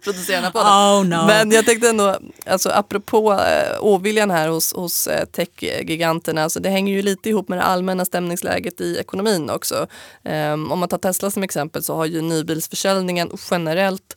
producerarna 0.04 0.50
på 0.50 0.58
Oh, 0.58 1.04
no. 1.04 1.26
Men 1.26 1.50
jag 1.50 1.66
tänkte 1.66 1.88
ändå, 1.88 2.18
alltså 2.46 2.70
apropå 2.70 3.32
eh, 3.32 3.80
oviljan 3.80 4.30
här 4.30 4.48
hos, 4.48 4.74
hos 4.74 5.06
eh, 5.06 5.24
techgiganterna, 5.24 6.42
alltså 6.42 6.60
det 6.60 6.68
hänger 6.68 6.92
ju 6.92 7.02
lite 7.02 7.28
ihop 7.28 7.48
med 7.48 7.58
det 7.58 7.62
allmänna 7.62 8.04
stämningsläget 8.04 8.80
i 8.80 8.96
ekonomin 8.98 9.50
också. 9.50 9.86
Um, 10.24 10.72
om 10.72 10.78
man 10.78 10.88
tar 10.88 10.98
Tesla 10.98 11.30
som 11.30 11.42
exempel 11.42 11.82
så 11.82 11.94
har 11.94 12.06
ju 12.06 12.20
nybilsförsäljningen 12.20 13.30
generellt 13.50 14.16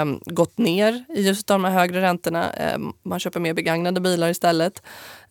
um, 0.00 0.20
gått 0.26 0.58
ner 0.58 1.04
i 1.08 1.22
just 1.22 1.46
de 1.46 1.64
här 1.64 1.72
högre 1.72 2.02
räntorna. 2.02 2.52
Um, 2.74 2.92
man 3.02 3.20
köper 3.20 3.40
mer 3.40 3.54
begagnade 3.54 4.00
bilar 4.00 4.28
istället. 4.28 4.82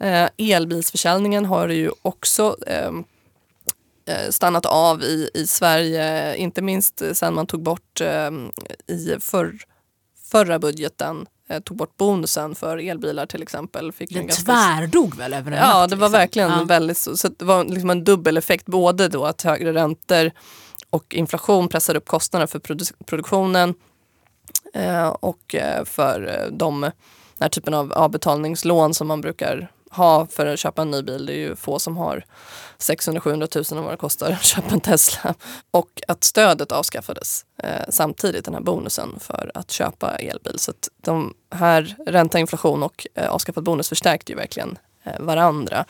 Uh, 0.03 0.27
elbilsförsäljningen 0.37 1.45
har 1.45 1.67
ju 1.67 1.91
också 2.01 2.55
um, 2.85 3.05
stannat 4.29 4.65
av 4.65 5.03
i, 5.03 5.29
i 5.33 5.47
Sverige, 5.47 6.35
inte 6.35 6.61
minst 6.61 7.03
sen 7.13 7.33
man 7.33 7.47
tog 7.47 7.63
bort 7.63 8.01
eh, 8.01 8.31
i 8.87 9.17
förr 9.19 9.55
förra 10.31 10.59
budgeten 10.59 11.25
eh, 11.49 11.59
tog 11.59 11.77
bort 11.77 11.97
bonusen 11.97 12.55
för 12.55 12.77
elbilar 12.77 13.25
till 13.25 13.41
exempel. 13.41 13.91
Fick 13.91 14.13
Den 14.13 14.27
ganska... 14.27 14.43
tvärdog 14.53 15.15
väl 15.15 15.33
över 15.33 15.51
en 15.51 15.57
Ja, 15.57 15.79
natt, 15.79 15.89
det 15.89 15.95
var 15.95 16.07
liksom. 16.07 16.19
verkligen 16.19 16.49
ja. 16.49 16.63
väldigt 16.63 16.97
så. 16.97 17.17
så 17.17 17.27
det 17.27 17.45
var 17.45 17.65
liksom 17.65 17.89
en 17.89 18.03
dubbeleffekt 18.03 18.65
både 18.65 19.07
då 19.07 19.25
att 19.25 19.41
högre 19.41 19.73
räntor 19.73 20.31
och 20.89 21.15
inflation 21.15 21.67
pressar 21.67 21.95
upp 21.95 22.07
kostnaderna 22.07 22.47
för 22.47 22.59
produ 22.59 22.85
produktionen 23.05 23.73
eh, 24.73 25.07
och 25.07 25.55
eh, 25.55 25.85
för 25.85 26.27
eh, 26.27 26.51
de, 26.51 26.81
den 26.81 26.91
här 27.39 27.49
typen 27.49 27.73
av 27.73 27.93
avbetalningslån 27.93 28.93
som 28.93 29.07
man 29.07 29.21
brukar 29.21 29.71
ha 29.97 30.27
för 30.27 30.45
att 30.45 30.59
köpa 30.59 30.81
en 30.81 30.91
ny 30.91 31.01
bil. 31.01 31.25
Det 31.25 31.33
är 31.33 31.37
ju 31.37 31.55
få 31.55 31.79
som 31.79 31.97
har 31.97 32.23
600-700 32.77 33.73
000 33.73 33.83
vad 33.83 33.93
det 33.93 33.97
kostar 33.97 34.31
att 34.31 34.43
köpa 34.43 34.73
en 34.73 34.79
Tesla. 34.79 35.33
Och 35.71 36.01
att 36.07 36.23
stödet 36.23 36.71
avskaffades 36.71 37.45
eh, 37.63 37.85
samtidigt, 37.89 38.45
den 38.45 38.53
här 38.53 38.61
bonusen 38.61 39.19
för 39.19 39.51
att 39.53 39.71
köpa 39.71 40.15
elbil. 40.15 40.59
Så 40.59 40.71
att 40.71 40.89
de 41.01 41.33
här 41.51 41.95
ränta, 42.05 42.39
inflation 42.39 42.83
och 42.83 43.07
eh, 43.13 43.29
avskaffad 43.29 43.63
bonus 43.63 43.89
förstärkte 43.89 44.31
ju 44.31 44.35
verkligen 44.35 44.77
eh, 45.03 45.19
varandra. 45.19 45.85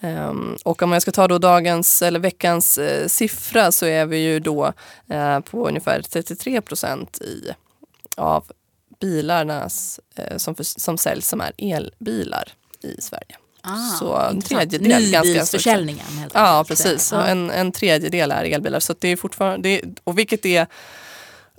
Ehm, 0.00 0.56
och 0.64 0.82
om 0.82 0.92
jag 0.92 1.02
ska 1.02 1.10
ta 1.10 1.28
då 1.28 1.38
dagens 1.38 2.02
eller 2.02 2.20
veckans 2.20 2.78
eh, 2.78 3.06
siffra 3.06 3.72
så 3.72 3.86
är 3.86 4.06
vi 4.06 4.18
ju 4.18 4.40
då 4.40 4.72
eh, 5.08 5.40
på 5.40 5.68
ungefär 5.68 6.02
33 6.02 6.60
procent 6.60 7.20
i, 7.20 7.54
av 8.16 8.44
bilarna 9.00 9.68
eh, 10.16 10.36
som, 10.36 10.54
för, 10.54 10.64
som 10.64 10.98
säljs 10.98 11.28
som 11.28 11.40
är 11.40 11.52
elbilar 11.58 12.52
i 12.82 13.00
Sverige. 13.00 13.36
Ah, 13.62 13.96
så 13.98 14.16
en 14.16 14.40
tredjedel. 14.42 15.12
Nybilsförsäljningen. 15.12 16.06
Ja, 16.34 16.64
precis. 16.68 17.12
Ja. 17.12 17.26
En, 17.26 17.50
en 17.50 17.72
tredjedel 17.72 18.30
är 18.30 18.44
elbilar. 18.44 18.80
Så 18.80 18.94
det 18.98 19.08
är 19.08 19.16
fortfarande, 19.16 19.68
det, 19.68 19.82
och 20.04 20.18
vilket 20.18 20.46
är 20.46 20.66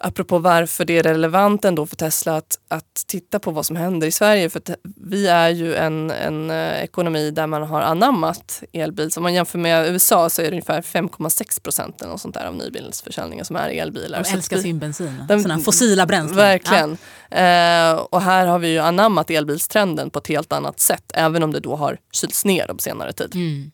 apropå 0.04 0.40
varför 0.40 0.86
det 0.86 0.98
är 0.98 1.04
relevant 1.04 1.66
ändå 1.66 1.86
för 1.86 1.96
Tesla 1.96 2.36
att, 2.36 2.60
att 2.68 3.04
titta 3.08 3.40
på 3.40 3.52
vad 3.52 3.66
som 3.66 3.76
händer 3.76 4.08
i 4.08 4.12
Sverige. 4.12 4.50
För 4.50 4.62
vi 4.96 5.28
är 5.28 5.50
ju 5.50 5.76
en, 5.76 6.12
en 6.12 6.52
eh, 6.52 6.84
ekonomi 6.84 7.32
där 7.32 7.48
man 7.48 7.64
har 7.64 7.82
anammat 7.82 8.64
elbil. 8.74 9.10
Om 9.18 9.24
man 9.24 9.34
jämför 9.34 9.60
med 9.60 9.88
USA 9.88 10.30
så 10.30 10.42
är 10.42 10.46
det 10.46 10.52
ungefär 10.52 10.82
5,6 10.82 11.62
procent 11.62 12.02
eller 12.02 12.18
sånt 12.18 12.34
där 12.34 12.46
av 12.46 12.56
nybilsförsäljningen 12.56 13.46
som 13.46 13.56
är 13.56 13.70
elbilar. 13.70 14.24
De 14.24 14.30
älskar 14.30 14.58
sin 14.58 14.80
bensin, 14.80 15.26
de, 15.28 15.42
sådana 15.42 15.62
fossila 15.62 16.06
bränslen. 16.06 16.38
Verkligen. 16.38 16.98
Ja. 17.30 17.38
Eh, 17.38 17.94
och 17.94 18.22
här 18.22 18.48
har 18.48 18.60
vi 18.60 18.68
ju 18.68 18.80
anammat 18.80 19.30
elbilstrenden 19.30 20.10
på 20.10 20.20
ett 20.20 20.28
helt 20.28 20.54
annat 20.54 20.80
sätt, 20.80 21.12
även 21.14 21.44
om 21.44 21.52
det 21.52 21.60
då 21.60 21.76
har 21.76 21.98
kylts 22.12 22.46
ner 22.46 22.68
på 22.68 22.78
senare 22.80 23.14
tid. 23.14 23.36
Mm. 23.36 23.72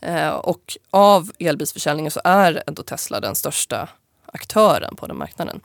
Eh, 0.00 0.28
och 0.28 0.76
av 0.90 1.30
elbilsförsäljningen 1.38 2.10
så 2.10 2.20
är 2.24 2.62
ändå 2.66 2.82
Tesla 2.82 3.20
den 3.20 3.34
största 3.34 3.88
aktören 4.32 4.96
på 4.96 5.06
den 5.06 5.18
marknaden. 5.18 5.60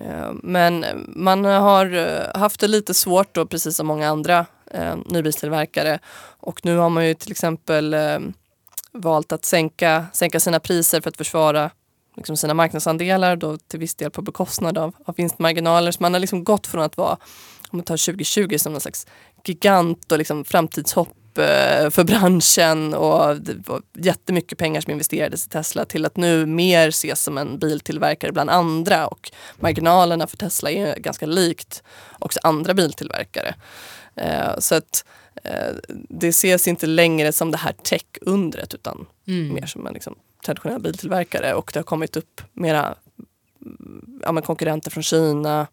Eh, 0.00 0.32
men 0.42 0.84
man 1.08 1.44
har 1.44 1.94
eh, 1.94 2.40
haft 2.40 2.60
det 2.60 2.68
lite 2.68 2.94
svårt 2.94 3.34
då, 3.34 3.46
precis 3.46 3.76
som 3.76 3.86
många 3.86 4.08
andra 4.08 4.46
eh, 4.70 4.96
nybilstillverkare. 5.06 5.98
Och 6.40 6.60
nu 6.64 6.76
har 6.76 6.90
man 6.90 7.06
ju 7.06 7.14
till 7.14 7.30
exempel 7.30 7.94
eh, 7.94 8.18
valt 8.92 9.32
att 9.32 9.44
sänka, 9.44 10.06
sänka 10.12 10.40
sina 10.40 10.60
priser 10.60 11.00
för 11.00 11.08
att 11.08 11.16
försvara 11.16 11.70
liksom 12.16 12.36
sina 12.36 12.54
marknadsandelar 12.54 13.36
då 13.36 13.56
till 13.56 13.80
viss 13.80 13.94
del 13.94 14.10
på 14.10 14.22
bekostnad 14.22 14.78
av, 14.78 14.94
av 15.04 15.14
vinstmarginaler. 15.16 15.92
Så 15.92 16.02
man 16.02 16.12
har 16.12 16.20
liksom 16.20 16.44
gått 16.44 16.66
från 16.66 16.82
att 16.82 16.96
vara, 16.96 17.12
om 17.70 17.78
man 17.78 17.82
tar 17.82 18.06
2020 18.06 18.58
som 18.58 18.72
någon 18.72 18.80
slags 18.80 19.06
gigant 19.44 20.12
och 20.12 20.18
liksom 20.18 20.44
framtidshopp 20.44 21.08
Eh, 21.38 21.90
för 21.90 22.04
branschen 22.04 22.94
och 22.94 23.36
det 23.40 23.68
var 23.68 23.82
jättemycket 23.92 24.58
pengar 24.58 24.80
som 24.80 24.90
investerades 24.92 25.46
i 25.46 25.48
Tesla 25.48 25.84
till 25.84 26.06
att 26.06 26.16
nu 26.16 26.46
mer 26.46 26.88
ses 26.88 27.22
som 27.22 27.38
en 27.38 27.58
biltillverkare 27.58 28.32
bland 28.32 28.50
andra 28.50 29.06
och 29.06 29.30
marginalerna 29.56 30.26
för 30.26 30.36
Tesla 30.36 30.70
är 30.70 30.96
ganska 30.98 31.26
likt 31.26 31.82
också 32.18 32.40
andra 32.42 32.74
biltillverkare. 32.74 33.54
Eh, 34.14 34.58
så 34.58 34.74
att 34.74 35.04
eh, 35.44 35.74
det 36.08 36.28
ses 36.28 36.68
inte 36.68 36.86
längre 36.86 37.32
som 37.32 37.50
det 37.50 37.58
här 37.58 37.72
tech-undret 37.72 38.74
utan 38.74 39.06
mm. 39.26 39.54
mer 39.54 39.66
som 39.66 39.86
en 39.86 39.94
liksom, 39.94 40.14
traditionell 40.44 40.80
biltillverkare 40.80 41.54
och 41.54 41.70
det 41.74 41.78
har 41.78 41.84
kommit 41.84 42.16
upp 42.16 42.40
mera 42.52 42.94
ja, 44.22 44.40
konkurrenter 44.40 44.90
från 44.90 45.02
Kina, 45.02 45.66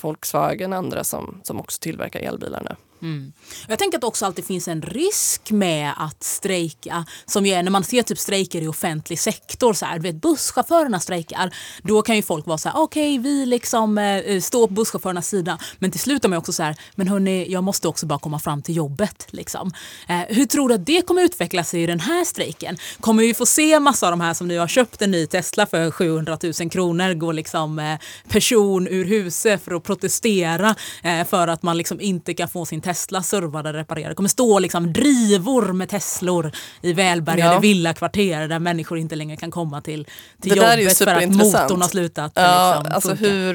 Volkswagen 0.00 0.72
och 0.72 0.78
andra 0.78 1.04
som, 1.04 1.40
som 1.42 1.60
också 1.60 1.78
tillverkar 1.80 2.20
elbilar 2.20 2.62
nu. 2.70 2.76
Mm. 3.02 3.32
Jag 3.68 3.78
tänker 3.78 3.98
att 3.98 4.00
det 4.00 4.06
också 4.06 4.26
alltid 4.26 4.44
finns 4.44 4.68
en 4.68 4.82
risk 4.82 5.50
med 5.50 5.92
att 5.96 6.22
strejka. 6.22 7.04
Som 7.26 7.46
är, 7.46 7.62
när 7.62 7.70
man 7.70 7.84
ser 7.84 8.02
typ 8.02 8.18
strejker 8.18 8.62
i 8.62 8.68
offentlig 8.68 9.18
sektor, 9.18 9.72
så 9.72 9.86
här, 9.86 9.98
vet, 9.98 10.14
busschaufförerna 10.14 11.00
strejkar, 11.00 11.54
då 11.82 12.02
kan 12.02 12.16
ju 12.16 12.22
folk 12.22 12.46
vara 12.46 12.58
så 12.58 12.68
här, 12.68 12.76
okej 12.78 13.18
okay, 13.18 13.32
vi 13.32 13.46
liksom 13.46 13.98
eh, 13.98 14.16
eh, 14.16 14.40
står 14.40 14.66
på 14.66 14.72
busschaufförernas 14.72 15.28
sida. 15.28 15.58
Men 15.78 15.90
till 15.90 16.00
slut 16.00 16.24
är 16.24 16.28
man 16.28 16.38
också 16.38 16.52
så 16.52 16.62
här, 16.62 16.76
men 16.94 17.08
hörni, 17.08 17.52
jag 17.52 17.64
måste 17.64 17.88
också 17.88 18.06
bara 18.06 18.18
komma 18.18 18.38
fram 18.38 18.62
till 18.62 18.76
jobbet. 18.76 19.26
Liksom. 19.30 19.72
Eh, 20.08 20.20
hur 20.28 20.44
tror 20.44 20.68
du 20.68 20.74
att 20.74 20.86
det 20.86 21.06
kommer 21.06 21.22
utveckla 21.22 21.64
sig 21.64 21.82
i 21.82 21.86
den 21.86 22.00
här 22.00 22.24
strejken? 22.24 22.76
Kommer 23.00 23.22
vi 23.22 23.34
få 23.34 23.46
se 23.46 23.80
massa 23.80 24.06
av 24.06 24.12
de 24.12 24.20
här 24.20 24.34
som 24.34 24.48
nu 24.48 24.58
har 24.58 24.68
köpt 24.68 25.02
en 25.02 25.10
ny 25.10 25.26
Tesla 25.26 25.66
för 25.66 25.90
700 25.90 26.38
000 26.60 26.70
kronor 26.70 27.14
gå 27.14 27.32
liksom 27.32 27.78
eh, 27.78 27.98
person 28.28 28.88
ur 28.88 29.04
huset 29.04 29.64
för 29.64 29.74
att 29.74 29.82
protestera 29.82 30.74
eh, 31.02 31.26
för 31.26 31.48
att 31.48 31.62
man 31.62 31.78
liksom 31.78 32.00
inte 32.00 32.34
kan 32.34 32.48
få 32.48 32.66
sin 32.66 32.80
Tesla 32.80 32.91
servad 33.22 33.66
och 33.66 33.72
reparerad. 33.72 34.10
Det 34.10 34.14
kommer 34.14 34.28
stå 34.28 34.58
liksom 34.58 34.92
drivor 34.92 35.72
med 35.72 35.88
Teslor 35.88 36.52
i 36.80 36.92
välbärgade 36.92 37.54
ja. 37.54 37.58
villakvarter 37.58 38.48
där 38.48 38.58
människor 38.58 38.98
inte 38.98 39.16
längre 39.16 39.36
kan 39.36 39.50
komma 39.50 39.80
till, 39.80 40.06
till 40.40 40.56
jobbet 40.56 40.98
för 40.98 41.06
att 41.06 41.28
motorn 41.28 41.82
har 41.82 41.88
slutat 41.88 42.32
ja, 42.34 42.74
liksom, 42.74 42.94
alltså 42.94 43.14
hur, 43.14 43.54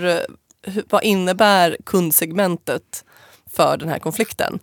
hur, 0.61 0.83
Vad 0.89 1.03
innebär 1.03 1.77
kundsegmentet 1.85 3.05
för 3.51 3.77
den 3.77 3.89
här 3.89 3.99
konflikten? 3.99 4.59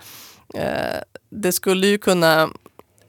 Eh, 0.55 1.01
det 1.31 1.53
skulle 1.53 1.87
ju 1.87 1.99
kunna 1.99 2.51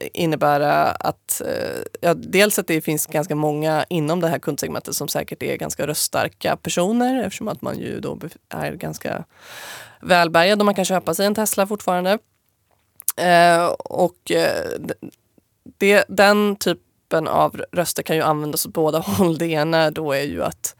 innebära 0.00 0.90
att 0.90 1.40
eh, 1.40 1.82
ja, 2.00 2.14
dels 2.14 2.58
att 2.58 2.66
det 2.66 2.80
finns 2.80 3.06
ganska 3.06 3.34
många 3.34 3.84
inom 3.88 4.20
det 4.20 4.28
här 4.28 4.38
kundsegmentet 4.38 4.94
som 4.94 5.08
säkert 5.08 5.42
är 5.42 5.56
ganska 5.56 5.86
röststarka 5.86 6.56
personer 6.56 7.24
eftersom 7.24 7.48
att 7.48 7.62
man 7.62 7.78
ju 7.78 8.00
då 8.00 8.18
är 8.48 8.72
ganska 8.72 9.24
välbärgad 10.00 10.58
och 10.58 10.66
man 10.66 10.74
kan 10.74 10.84
köpa 10.84 11.14
sig 11.14 11.26
en 11.26 11.34
Tesla 11.34 11.66
fortfarande. 11.66 12.18
Eh, 13.16 13.66
och 13.78 14.30
eh, 14.30 14.70
det, 15.78 16.04
den 16.08 16.56
typen 16.56 17.28
av 17.28 17.62
röster 17.72 18.02
kan 18.02 18.16
ju 18.16 18.22
användas 18.22 18.66
åt 18.66 18.72
båda 18.72 18.98
håll. 19.06 19.38
Det 19.38 19.46
ena 19.46 19.90
då 19.90 20.12
är 20.12 20.22
ju 20.22 20.42
att 20.42 20.76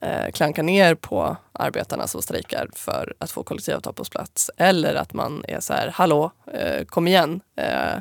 eh, 0.00 0.32
klanka 0.32 0.62
ner 0.62 0.94
på 0.94 1.36
arbetarna 1.52 2.06
som 2.06 2.22
strejkar 2.22 2.68
för 2.74 3.14
att 3.18 3.30
få 3.30 3.42
kollektivavtal 3.42 3.94
på 3.94 4.04
plats. 4.04 4.50
Eller 4.56 4.94
att 4.94 5.12
man 5.12 5.44
är 5.48 5.60
så 5.60 5.72
här, 5.72 5.88
hallå, 5.88 6.30
eh, 6.52 6.84
kom 6.84 7.08
igen. 7.08 7.40
Eh, 7.56 7.98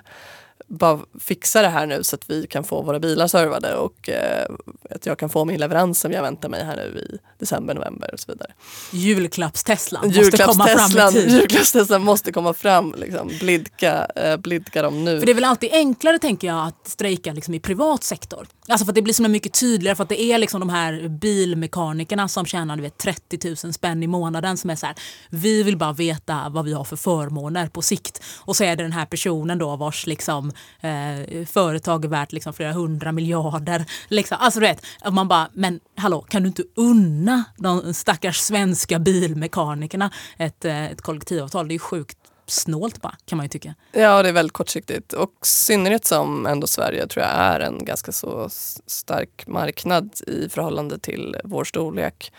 bara 0.68 1.00
fixa 1.20 1.62
det 1.62 1.68
här 1.68 1.86
nu 1.86 2.04
så 2.04 2.16
att 2.16 2.30
vi 2.30 2.48
kan 2.48 2.64
få 2.64 2.82
våra 2.82 3.00
bilar 3.00 3.28
servade 3.28 3.76
och 3.76 4.10
eh, 4.10 4.46
att 4.90 5.06
jag 5.06 5.20
kan 5.20 5.30
få 5.30 5.46
min 5.46 5.60
leverans 5.60 6.00
som 6.00 6.12
jag 6.12 6.22
väntar 6.22 6.50
mig 6.50 6.64
här 6.64 6.76
nu 6.76 7.00
i 7.00 7.18
december, 7.40 7.74
november 7.74 8.14
och 8.14 8.20
så 8.20 8.32
vidare. 8.32 8.54
Julklapps-Teslan 8.92 10.08
måste 10.16 10.38
komma 10.38 10.68
fram 10.68 11.08
i 11.08 11.12
tid. 11.12 11.30
Julklapps-Teslan 11.30 12.00
måste 12.00 12.32
komma 12.32 12.54
fram, 12.54 12.96
liksom, 12.98 13.32
blidka, 13.40 14.08
eh, 14.16 14.38
blidka 14.38 14.82
dem 14.82 15.06
nu. 15.06 15.20
För 15.20 15.26
det 15.26 15.32
är 15.32 15.36
väl 15.36 15.44
alltid 15.44 15.70
enklare 15.74 16.20
tänker 16.20 16.48
jag 16.48 16.68
att 16.68 16.88
strejka 16.88 17.34
liksom, 17.34 17.54
i 17.54 17.60
privat 17.60 18.04
sektor. 18.04 18.48
Alltså 18.68 18.86
för 18.86 18.92
att 18.92 18.96
det 18.96 19.02
blir 19.02 19.14
så 19.14 19.28
mycket 19.28 19.54
tydligare 19.54 19.96
för 19.96 20.04
att 20.04 20.10
det 20.10 20.22
är 20.22 20.38
liksom 20.38 20.60
de 20.60 20.70
här 20.70 21.08
bilmekanikerna 21.08 22.28
som 22.28 22.46
tjänar 22.46 22.78
vet, 22.78 22.98
30 22.98 23.56
000 23.64 23.74
spänn 23.74 24.04
i 24.04 24.08
månaden 24.08 24.58
som 24.58 24.70
är 24.70 24.76
så 24.76 24.86
här, 24.86 24.96
vi 25.30 25.64
vill 25.64 25.78
bara 25.78 25.94
veta 25.94 26.50
vad 26.50 26.66
vi 26.66 26.74
har 26.74 26.84
för 26.84 26.96
förmåner 26.96 27.68
på 27.68 27.82
sikt. 27.82 28.24
Och 28.40 28.56
så 28.56 28.64
är 28.64 28.76
det 28.76 28.84
den 28.84 28.92
här 28.92 29.06
personen 29.06 29.58
då 29.58 29.76
vars 29.76 30.08
liksom 30.08 30.52
eh, 30.82 31.46
företag 31.46 32.06
är 32.06 32.10
värt 32.10 32.32
liksom 32.32 32.54
flera 32.54 32.74
hundra 32.74 33.12
miljarder. 33.12 33.86
Liksom. 34.08 34.38
Alltså 34.40 34.60
du 34.60 34.66
vet, 34.66 34.86
man 35.12 35.28
bara, 35.28 35.50
men 35.54 35.80
hallå, 35.98 36.22
kan 36.22 36.44
du 36.44 36.48
inte 36.48 36.64
unna 36.76 37.44
de 37.58 37.94
stackars 37.94 38.38
svenska 38.38 39.00
bilmekanikerna 39.00 40.12
ett, 40.38 40.66
eh, 40.66 40.86
ett 40.86 41.02
kollektivavtal? 41.02 41.68
Det 41.68 41.76
är 41.76 41.80
sjukt 41.80 42.18
snålt 42.48 43.02
bara, 43.02 43.16
kan 43.26 43.38
man 43.38 43.46
ju 43.46 43.50
tycka. 43.50 43.76
Ja, 43.92 44.24
det 44.24 44.30
är 44.30 44.34
väldigt 44.34 44.54
kortsiktigt. 44.54 45.14
Och 45.14 45.32
synnerhet 45.42 46.06
som 46.06 46.46
ändå 46.46 46.68
Sverige 46.68 47.08
tror 47.08 47.26
jag 47.26 47.36
är 47.36 47.60
en 47.60 47.86
ganska 47.86 48.12
så 48.12 48.50
stark 48.86 49.48
marknad 49.48 50.10
i 50.28 50.50
förhållande 50.50 51.00
till 51.00 51.36
vår 51.44 51.64
storlek 51.64 52.34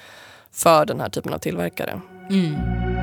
för 0.52 0.86
den 0.86 1.00
här 1.00 1.08
typen 1.08 1.34
av 1.34 1.38
tillverkare. 1.38 2.00
Mm. 2.30 2.95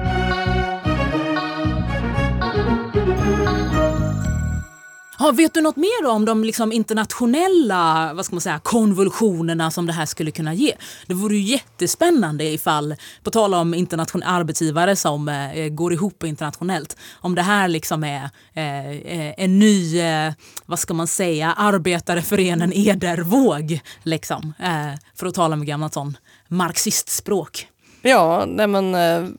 Ja, 5.24 5.32
vet 5.32 5.54
du 5.54 5.62
något 5.62 5.76
mer 5.76 6.06
om 6.08 6.26
de 6.26 6.44
liksom 6.44 6.72
internationella 6.72 8.12
vad 8.14 8.26
ska 8.26 8.36
man 8.36 8.42
säga, 8.42 8.60
konvulsionerna 8.60 9.72
som 9.72 9.86
det 9.86 9.94
här 9.94 10.06
skulle 10.06 10.32
kunna 10.32 10.54
ge? 10.54 10.74
Det 11.08 11.14
vore 11.14 11.36
ju 11.36 11.42
jättespännande 11.42 12.44
ifall, 12.44 12.96
på 13.24 13.32
tal 13.32 13.54
om 13.54 13.74
internationella 13.74 14.32
arbetsgivare 14.32 14.96
som 14.96 15.30
eh, 15.30 15.58
eh, 15.58 15.70
går 15.70 15.94
ihop 15.94 16.24
internationellt, 16.24 16.98
om 17.22 17.36
det 17.36 17.42
här 17.42 17.68
liksom 17.68 18.04
är 18.04 18.30
eh, 18.54 18.90
eh 18.90 19.34
en 19.38 19.60
ny, 19.60 20.00
eh, 20.00 20.34
vad 20.66 20.80
ska 20.80 20.94
man 20.94 21.08
säga, 21.08 21.54
arbetare 21.54 22.22
för 22.22 22.40
en 22.40 22.74
edervåg. 22.74 23.80
Liksom, 24.04 24.54
eh, 24.60 25.00
för 25.16 25.28
att 25.28 25.36
tala 25.36 25.56
med 25.56 25.68
gammalt 25.68 25.94
sån 25.94 26.18
marxistspråk. 26.48 27.68
Ja, 28.02 28.46
nej 28.48 28.68
men 28.68 28.96
eh, 28.96 29.30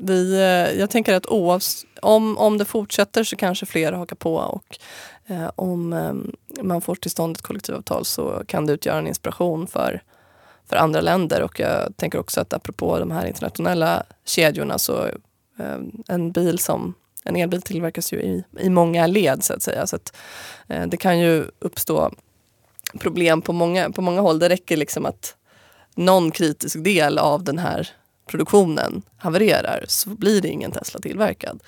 vi, 0.00 0.40
jag 0.78 0.90
tänker 0.90 1.14
att 1.14 1.26
oavs 1.26 1.86
om, 2.02 2.38
om 2.38 2.58
det 2.58 2.64
fortsätter 2.64 3.24
så 3.24 3.36
kanske 3.36 3.66
fler 3.66 3.92
hakar 3.92 4.16
på 4.16 4.34
och 4.34 4.78
Eh, 5.26 5.50
om 5.56 5.92
ehm, 5.92 6.32
man 6.62 6.80
får 6.80 6.94
till 6.94 7.10
stånd 7.10 7.36
ett 7.36 7.42
kollektivavtal 7.42 8.04
så 8.04 8.42
kan 8.46 8.66
det 8.66 8.72
utgöra 8.72 8.98
en 8.98 9.06
inspiration 9.06 9.66
för, 9.66 10.02
för 10.66 10.76
andra 10.76 11.00
länder. 11.00 11.42
Och 11.42 11.60
jag 11.60 11.96
tänker 11.96 12.18
också 12.18 12.40
att 12.40 12.52
apropå 12.52 12.98
de 12.98 13.10
här 13.10 13.26
internationella 13.26 14.02
kedjorna 14.24 14.78
så 14.78 15.08
ehm, 15.58 16.02
en 16.08 16.32
bil 16.32 16.58
som 16.58 16.94
en 17.24 17.36
elbil 17.36 17.62
tillverkas 17.62 18.12
ju 18.12 18.22
i, 18.22 18.44
i 18.58 18.70
många 18.70 19.06
led 19.06 19.44
så 19.44 19.54
att 19.54 19.62
säga. 19.62 19.86
Så 19.86 19.96
att, 19.96 20.16
eh, 20.68 20.86
det 20.86 20.96
kan 20.96 21.18
ju 21.18 21.44
uppstå 21.58 22.10
problem 22.98 23.42
på 23.42 23.52
många, 23.52 23.90
på 23.90 24.02
många 24.02 24.20
håll. 24.20 24.38
Det 24.38 24.48
räcker 24.48 24.76
liksom 24.76 25.06
att 25.06 25.36
någon 25.94 26.30
kritisk 26.30 26.84
del 26.84 27.18
av 27.18 27.44
den 27.44 27.58
här 27.58 27.90
produktionen 28.26 29.02
havererar 29.16 29.84
så 29.88 30.08
blir 30.10 30.40
det 30.40 30.48
ingen 30.48 30.72
Tesla 30.72 31.00
tillverkad. 31.00 31.62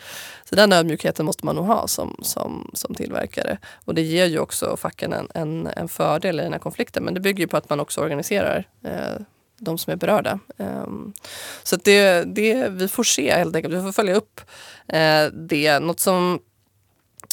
Så 0.44 0.54
den 0.54 0.72
ödmjukheten 0.72 1.26
måste 1.26 1.46
man 1.46 1.56
nog 1.56 1.66
ha 1.66 1.88
som, 1.88 2.16
som, 2.22 2.70
som 2.74 2.94
tillverkare. 2.94 3.58
Och 3.84 3.94
det 3.94 4.02
ger 4.02 4.26
ju 4.26 4.38
också 4.38 4.76
facken 4.76 5.12
en, 5.12 5.28
en, 5.34 5.66
en 5.66 5.88
fördel 5.88 6.40
i 6.40 6.42
den 6.42 6.52
här 6.52 6.60
konflikten. 6.60 7.04
Men 7.04 7.14
det 7.14 7.20
bygger 7.20 7.40
ju 7.40 7.48
på 7.48 7.56
att 7.56 7.70
man 7.70 7.80
också 7.80 8.00
organiserar 8.00 8.68
eh, 8.84 9.22
de 9.58 9.78
som 9.78 9.92
är 9.92 9.96
berörda. 9.96 10.38
Um, 10.56 11.12
så 11.62 11.76
det, 11.76 12.22
det, 12.22 12.68
vi 12.68 12.88
får 12.88 13.04
se 13.04 13.34
helt 13.34 13.56
enkelt. 13.56 13.74
Vi 13.74 13.82
får 13.82 13.92
följa 13.92 14.14
upp 14.14 14.40
eh, 14.88 15.24
det. 15.32 15.78
Något 15.78 16.00
som 16.00 16.40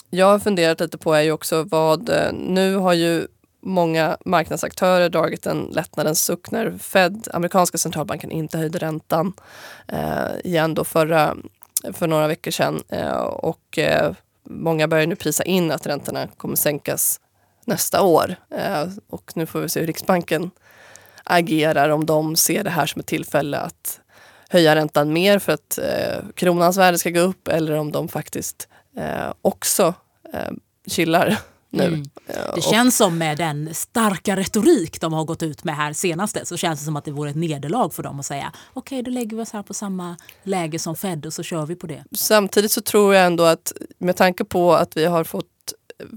jag 0.10 0.26
har 0.26 0.40
funderat 0.40 0.80
lite 0.80 0.98
på 0.98 1.14
är 1.14 1.22
ju 1.22 1.32
också 1.32 1.64
vad, 1.64 2.10
eh, 2.10 2.34
nu 2.34 2.76
har 2.76 2.94
ju 2.94 3.28
många 3.64 4.18
marknadsaktörer 4.26 5.10
dragit 5.10 5.46
en 5.46 5.64
lättnadens 5.72 6.22
suck 6.22 6.52
när 6.52 6.78
Fed, 6.78 7.28
amerikanska 7.34 7.78
centralbanken, 7.78 8.32
inte 8.32 8.58
höjde 8.58 8.80
räntan 8.80 9.34
eh, 9.88 10.40
igen 10.44 10.74
då 10.74 10.84
förra, 10.84 11.36
för 11.94 12.08
några 12.08 12.28
veckor 12.28 12.52
sedan. 12.52 12.84
Eh, 12.90 13.22
och 13.22 13.78
eh, 13.78 14.14
många 14.44 14.88
börjar 14.88 15.08
nu 15.08 15.16
prisa 15.16 15.44
in 15.44 15.72
att 15.72 15.88
räntorna 15.88 16.28
kommer 16.38 16.56
sänkas 16.56 17.20
nästa 17.66 18.02
år. 18.02 18.36
Eh, 18.50 18.88
och 19.10 19.32
nu 19.36 19.46
får 19.46 19.60
vi 19.60 19.70
se 19.70 19.80
hur 19.80 19.88
Riksbanken 19.88 20.52
agerar, 21.24 21.90
om 21.90 22.06
de 22.06 22.36
ser 22.36 22.64
det 22.64 22.70
här 22.70 22.86
som 22.86 23.00
ett 23.00 23.08
tillfälle 23.08 23.58
att 23.58 24.00
höja 24.50 24.76
räntan 24.76 25.14
mer 25.14 25.40
för 25.40 25.54
att 25.54 25.78
eh, 25.78 26.20
kronans 26.36 26.78
värde 26.78 26.98
ska 26.98 27.10
gå 27.10 27.20
upp 27.20 27.48
eller 27.48 27.74
om 27.74 27.92
de 27.92 28.08
faktiskt 28.08 28.68
eh, 28.98 29.34
också 29.42 29.94
eh, 30.34 30.52
chillar 30.88 31.40
nu. 31.74 31.88
Mm. 31.88 32.04
Det 32.56 32.62
känns 32.62 32.98
som 32.98 33.18
med 33.18 33.38
den 33.38 33.74
starka 33.74 34.36
retorik 34.36 35.02
de 35.02 35.14
har 35.14 35.26
gått 35.26 35.44
ut 35.44 35.64
med 35.64 35.76
här 35.76 35.94
senaste 35.94 36.46
så 36.46 36.58
känns 36.58 36.80
det 36.80 36.86
som 36.86 36.96
att 36.96 37.06
det 37.06 37.12
vore 37.12 37.30
ett 37.30 37.36
nederlag 37.36 37.90
för 37.90 38.04
dem 38.04 38.20
att 38.20 38.26
säga 38.26 38.52
okej 38.74 39.00
okay, 39.00 39.02
då 39.02 39.12
lägger 39.12 39.38
vi 39.38 39.44
oss 39.44 39.52
här 39.52 39.64
på 39.64 39.74
samma 39.74 40.16
läge 40.44 40.80
som 40.80 40.96
Fed 40.96 41.26
och 41.26 41.34
så 41.34 41.44
kör 41.44 41.66
vi 41.66 41.76
på 41.76 41.88
det. 41.88 42.04
Samtidigt 42.16 42.72
så 42.72 42.82
tror 42.82 43.16
jag 43.16 43.26
ändå 43.26 43.44
att 43.44 43.74
med 43.98 44.16
tanke 44.16 44.46
på 44.46 44.74
att 44.74 44.98
vi 44.98 45.06
har 45.06 45.24
fått 45.24 45.53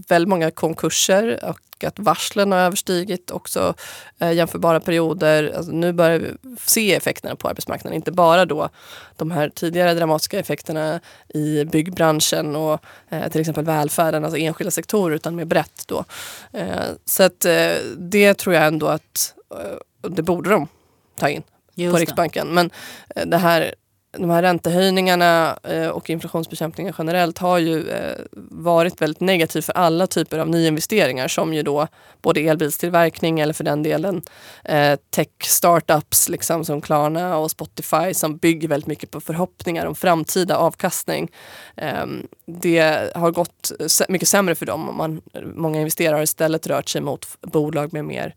väldigt 0.09 0.29
många 0.29 0.51
konkurser 0.51 1.45
och 1.45 1.85
att 1.85 1.99
varslen 1.99 2.53
har 2.53 2.59
överstigit 2.59 3.31
också 3.31 3.75
eh, 4.19 4.33
jämförbara 4.33 4.81
perioder. 4.81 5.53
Alltså 5.57 5.73
nu 5.73 5.93
börjar 5.93 6.19
vi 6.19 6.57
se 6.61 6.95
effekterna 6.95 7.37
på 7.37 7.49
arbetsmarknaden. 7.49 7.97
Inte 7.97 8.13
bara 8.13 8.45
då 8.45 8.69
de 9.17 9.31
här 9.31 9.49
tidigare 9.49 9.95
dramatiska 9.95 10.39
effekterna 10.39 11.01
i 11.29 11.65
byggbranschen 11.65 12.57
och 12.57 12.85
eh, 13.09 13.29
till 13.29 13.41
exempel 13.41 13.65
välfärden, 13.65 14.25
alltså 14.25 14.39
enskilda 14.39 14.71
sektorer, 14.71 15.17
utan 15.17 15.37
mer 15.37 15.45
brett 15.45 15.83
då. 15.87 16.05
Eh, 16.53 16.67
så 17.05 17.23
att 17.23 17.45
eh, 17.45 17.73
det 17.97 18.35
tror 18.35 18.55
jag 18.55 18.67
ändå 18.67 18.87
att 18.87 19.35
eh, 19.51 20.09
det 20.11 20.23
borde 20.23 20.51
de 20.51 20.69
ta 21.19 21.29
in 21.29 21.43
Just 21.75 21.95
på 21.95 21.99
Riksbanken. 21.99 22.47
Det. 22.47 22.53
Men 22.53 22.71
eh, 23.17 23.27
det 23.27 23.37
här 23.37 23.75
de 24.19 24.31
här 24.31 24.43
räntehöjningarna 24.43 25.59
eh, 25.63 25.89
och 25.89 26.11
inflationsbekämpningen 26.11 26.95
generellt 26.99 27.39
har 27.39 27.59
ju 27.59 27.89
eh, 27.89 28.17
varit 28.51 29.03
väldigt 29.03 29.21
negativ 29.21 29.63
för 29.63 29.73
alla 29.73 30.07
typer 30.07 30.39
av 30.39 30.49
nyinvesteringar 30.49 31.29
som 31.29 31.55
ju 31.55 31.63
då 31.63 31.89
både 32.23 32.41
elbilstillverkning 32.41 33.41
eller 33.41 33.53
för 33.53 33.65
den 33.65 33.83
delen 33.83 34.23
eh, 34.65 34.99
tech 35.11 35.29
startups 35.45 36.29
liksom 36.29 36.65
som 36.65 36.81
Klarna 36.81 37.37
och 37.37 37.51
Spotify 37.51 38.15
som 38.15 38.37
bygger 38.37 38.69
väldigt 38.69 38.87
mycket 38.87 39.11
på 39.11 39.21
förhoppningar 39.21 39.87
om 39.87 39.95
framtida 39.95 40.57
avkastning. 40.57 41.31
Ehm, 41.77 42.27
det 42.47 43.13
har 43.15 43.31
gått 43.31 43.73
mycket 44.09 44.29
sämre 44.29 44.55
för 44.55 44.67
dem. 44.67 44.97
Man, 44.97 45.23
många 45.55 45.79
investerare 45.81 46.17
har 46.17 46.23
istället 46.23 46.67
rört 46.67 46.89
sig 46.89 47.01
mot 47.01 47.27
bolag 47.41 47.93
med 47.93 48.05
mer 48.05 48.35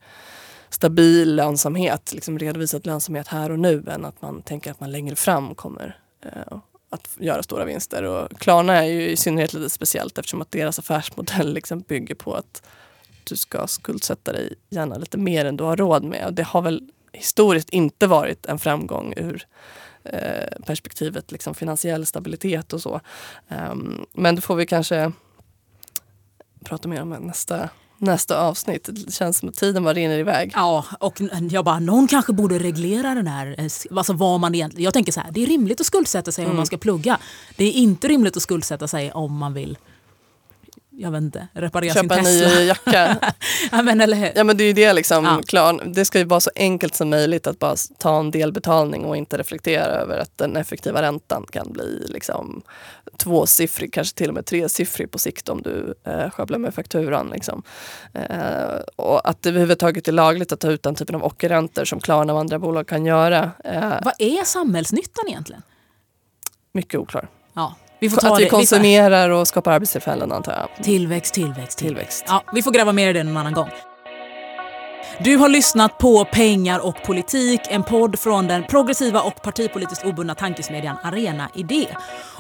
stabil 0.70 1.36
lönsamhet, 1.36 2.14
liksom 2.14 2.40
redovisat 2.40 2.86
lönsamhet 2.86 3.28
här 3.28 3.52
och 3.52 3.60
nu 3.60 3.84
än 3.88 4.06
att 4.06 4.22
man 4.22 4.42
tänker 4.42 4.72
att 4.72 4.80
man 4.80 4.92
längre 4.92 5.16
fram 5.16 5.56
kommer 5.56 6.00
eh, 6.22 6.58
att 6.90 7.10
göra 7.18 7.44
stora 7.44 7.66
vinster. 7.66 8.04
Och 8.04 8.40
Klarna 8.40 8.76
är 8.76 8.84
ju 8.84 9.10
i 9.10 9.18
synnerhet 9.18 9.54
lite 9.54 9.70
speciellt 9.70 10.18
eftersom 10.18 10.42
att 10.42 10.52
deras 10.52 10.80
affärsmodell 10.80 11.54
liksom 11.54 11.80
bygger 11.80 12.16
på 12.16 12.34
att 12.34 12.64
du 13.24 13.36
ska 13.36 13.68
skuldsätta 13.68 14.32
dig 14.32 14.54
gärna 14.70 14.98
lite 14.98 15.18
mer 15.18 15.46
än 15.46 15.58
du 15.58 15.64
har 15.64 15.78
råd 15.78 16.04
med. 16.04 16.26
Och 16.26 16.34
det 16.34 16.44
har 16.44 16.62
väl 16.62 16.92
historiskt 17.12 17.70
inte 17.70 18.08
varit 18.08 18.46
en 18.46 18.60
framgång 18.60 19.14
ur 19.18 19.48
eh, 20.04 20.62
perspektivet 20.66 21.32
liksom 21.32 21.56
finansiell 21.56 22.06
stabilitet 22.06 22.74
och 22.74 22.82
så. 22.82 23.02
Um, 23.48 24.06
men 24.14 24.36
det 24.36 24.42
får 24.42 24.56
vi 24.56 24.66
kanske 24.66 25.12
prata 26.64 26.88
mer 26.88 27.02
om 27.02 27.10
nästa 27.10 27.70
nästa 28.00 28.42
avsnitt. 28.42 28.90
Det 28.92 29.14
känns 29.14 29.38
som 29.38 29.50
att 29.50 29.56
tiden 29.56 29.84
bara 29.84 29.94
rinner 29.94 30.20
iväg. 30.20 30.52
Ja, 30.56 30.86
och 31.00 31.22
jag 31.52 31.66
bara, 31.66 31.80
någon 31.80 32.08
kanske 32.08 32.34
borde 32.34 32.60
reglera 32.60 33.16
den 33.16 33.28
här, 33.28 33.56
eh, 33.58 33.98
alltså 33.98 34.14
vad 34.14 34.40
man 34.40 34.56
egentligen, 34.56 34.84
jag 34.84 34.94
tänker 34.94 35.12
så 35.12 35.20
här, 35.20 35.32
det 35.32 35.44
är 35.44 35.48
rimligt 35.48 35.82
att 35.82 35.88
skuldsätta 35.88 36.32
sig 36.32 36.44
mm. 36.44 36.52
om 36.52 36.58
man 36.58 36.66
ska 36.66 36.78
plugga. 36.78 37.18
Det 37.56 37.64
är 37.64 37.72
inte 37.72 38.08
rimligt 38.08 38.38
att 38.38 38.44
skuldsätta 38.44 38.88
sig 38.88 39.12
om 39.12 39.38
man 39.38 39.54
vill 39.54 39.78
jag 41.00 41.12
vet 41.12 41.22
inte, 41.22 41.48
reparera 41.54 41.94
Köpa 41.94 42.16
sin 42.16 42.24
Tesla. 42.24 42.50
Köpa 42.50 42.52
en 42.52 42.62
ny 42.62 42.68
jacka. 42.68 43.34
ja, 43.72 43.82
men, 43.82 44.02
eller 44.02 44.18
hur? 44.18 44.32
ja 44.36 44.44
men 44.44 44.58
det 44.58 44.64
är 44.64 44.68
ju 44.68 44.74
det 44.74 44.94
liksom. 44.94 45.26
Ja. 45.26 45.42
Klar, 45.48 45.82
det 45.86 46.06
ska 46.06 46.20
ju 46.20 46.26
vara 46.26 46.40
så 46.40 46.52
enkelt 46.56 46.96
som 46.96 47.10
möjligt 47.10 47.48
att 47.48 47.60
bara 47.60 47.76
ta 47.98 48.20
en 48.20 48.32
delbetalning 48.32 49.06
och 49.06 49.18
inte 49.18 49.38
reflektera 49.38 49.86
över 49.86 50.18
att 50.18 50.38
den 50.38 50.56
effektiva 50.56 51.02
räntan 51.02 51.46
kan 51.52 51.72
bli 51.72 52.06
liksom 52.08 52.62
tvåsiffrig, 53.18 53.94
kanske 53.94 54.18
till 54.18 54.28
och 54.28 54.34
med 54.34 54.46
tresiffrig 54.46 55.12
på 55.12 55.18
sikt 55.18 55.50
om 55.50 55.62
du 55.62 55.94
eh, 56.04 56.30
sjabblar 56.30 56.60
med 56.60 56.74
fakturan. 56.74 57.30
Liksom. 57.34 57.64
Eh, 58.14 58.80
och 58.96 59.30
att 59.30 59.42
det 59.42 59.50
överhuvudtaget 59.50 60.08
är 60.08 60.12
lagligt 60.12 60.52
att 60.52 60.60
ta 60.60 60.72
ut 60.72 60.84
den 60.84 60.96
typen 60.96 61.16
av 61.16 61.24
ockerräntor 61.24 61.86
som 61.86 62.00
Klarna 62.00 62.34
och 62.34 62.40
andra 62.40 62.60
bolag 62.60 62.88
kan 62.88 63.06
göra. 63.06 63.52
Eh, 63.64 63.94
Vad 64.04 64.14
är 64.18 64.44
samhällsnyttan 64.44 65.28
egentligen? 65.28 65.62
Mycket 66.72 67.00
oklar. 67.00 67.28
Ja, 67.54 67.76
vi 68.00 68.10
får 68.10 68.22
ta 68.22 68.34
att 68.34 68.42
vi 68.42 68.50
konsumerar 68.50 69.30
och 69.30 69.48
skapar 69.48 69.72
arbetstillfällen 69.72 70.32
antar 70.32 70.52
jag. 70.52 70.70
Tillväxt, 70.84 71.34
tillväxt, 71.34 71.78
tillväxt. 71.78 72.26
Ja, 72.28 72.44
vi 72.54 72.62
får 72.62 72.72
gräva 72.72 72.94
mer 72.94 73.10
i 73.10 73.14
det 73.14 73.24
någon 73.24 73.38
annan 73.38 73.54
gång. 73.54 73.70
Du 75.24 75.38
har 75.38 75.50
lyssnat 75.50 75.98
på 75.98 76.26
Pengar 76.26 76.80
och 76.80 77.04
politik, 77.04 77.62
en 77.70 77.84
podd 77.84 78.20
från 78.20 78.48
den 78.48 78.64
progressiva 78.64 79.22
och 79.22 79.42
partipolitiskt 79.42 80.06
obundna 80.06 80.36
tankesmedjan 80.36 80.98
Arena 81.04 81.50
Idé. 81.54 81.88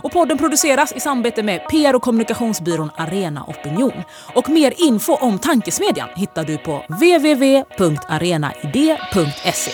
Och 0.04 0.12
podden 0.12 0.38
produceras 0.38 0.91
i 0.91 1.00
samarbete 1.00 1.43
med 1.43 1.69
PR 1.69 1.95
och 1.95 2.02
kommunikationsbyrån 2.02 2.91
Arena 2.98 3.43
Opinion. 3.48 4.04
Och 4.36 4.50
mer 4.50 4.74
info 4.78 5.13
om 5.13 5.39
tankesmedjan 5.39 6.10
hittar 6.15 6.43
du 6.43 6.58
på 6.58 6.84
www.arenaidé.se. 6.88 9.72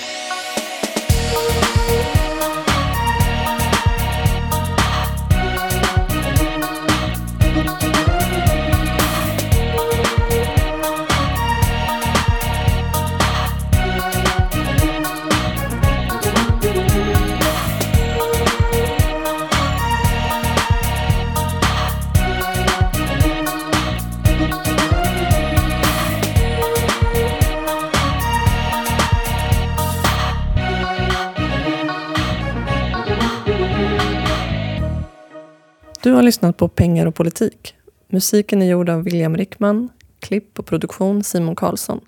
har 36.16 36.24
lyssnat 36.24 36.58
på 36.58 36.68
Pengar 36.68 37.06
och 37.06 37.16
politik. 37.16 37.76
Musiken 38.08 38.62
är 38.62 38.66
gjord 38.66 38.90
av 38.90 39.04
William 39.04 39.38
Rickman, 39.38 39.90
klipp 40.20 40.60
och 40.60 40.66
produktion 40.66 41.24
Simon 41.24 41.56
Karlsson. 41.56 42.02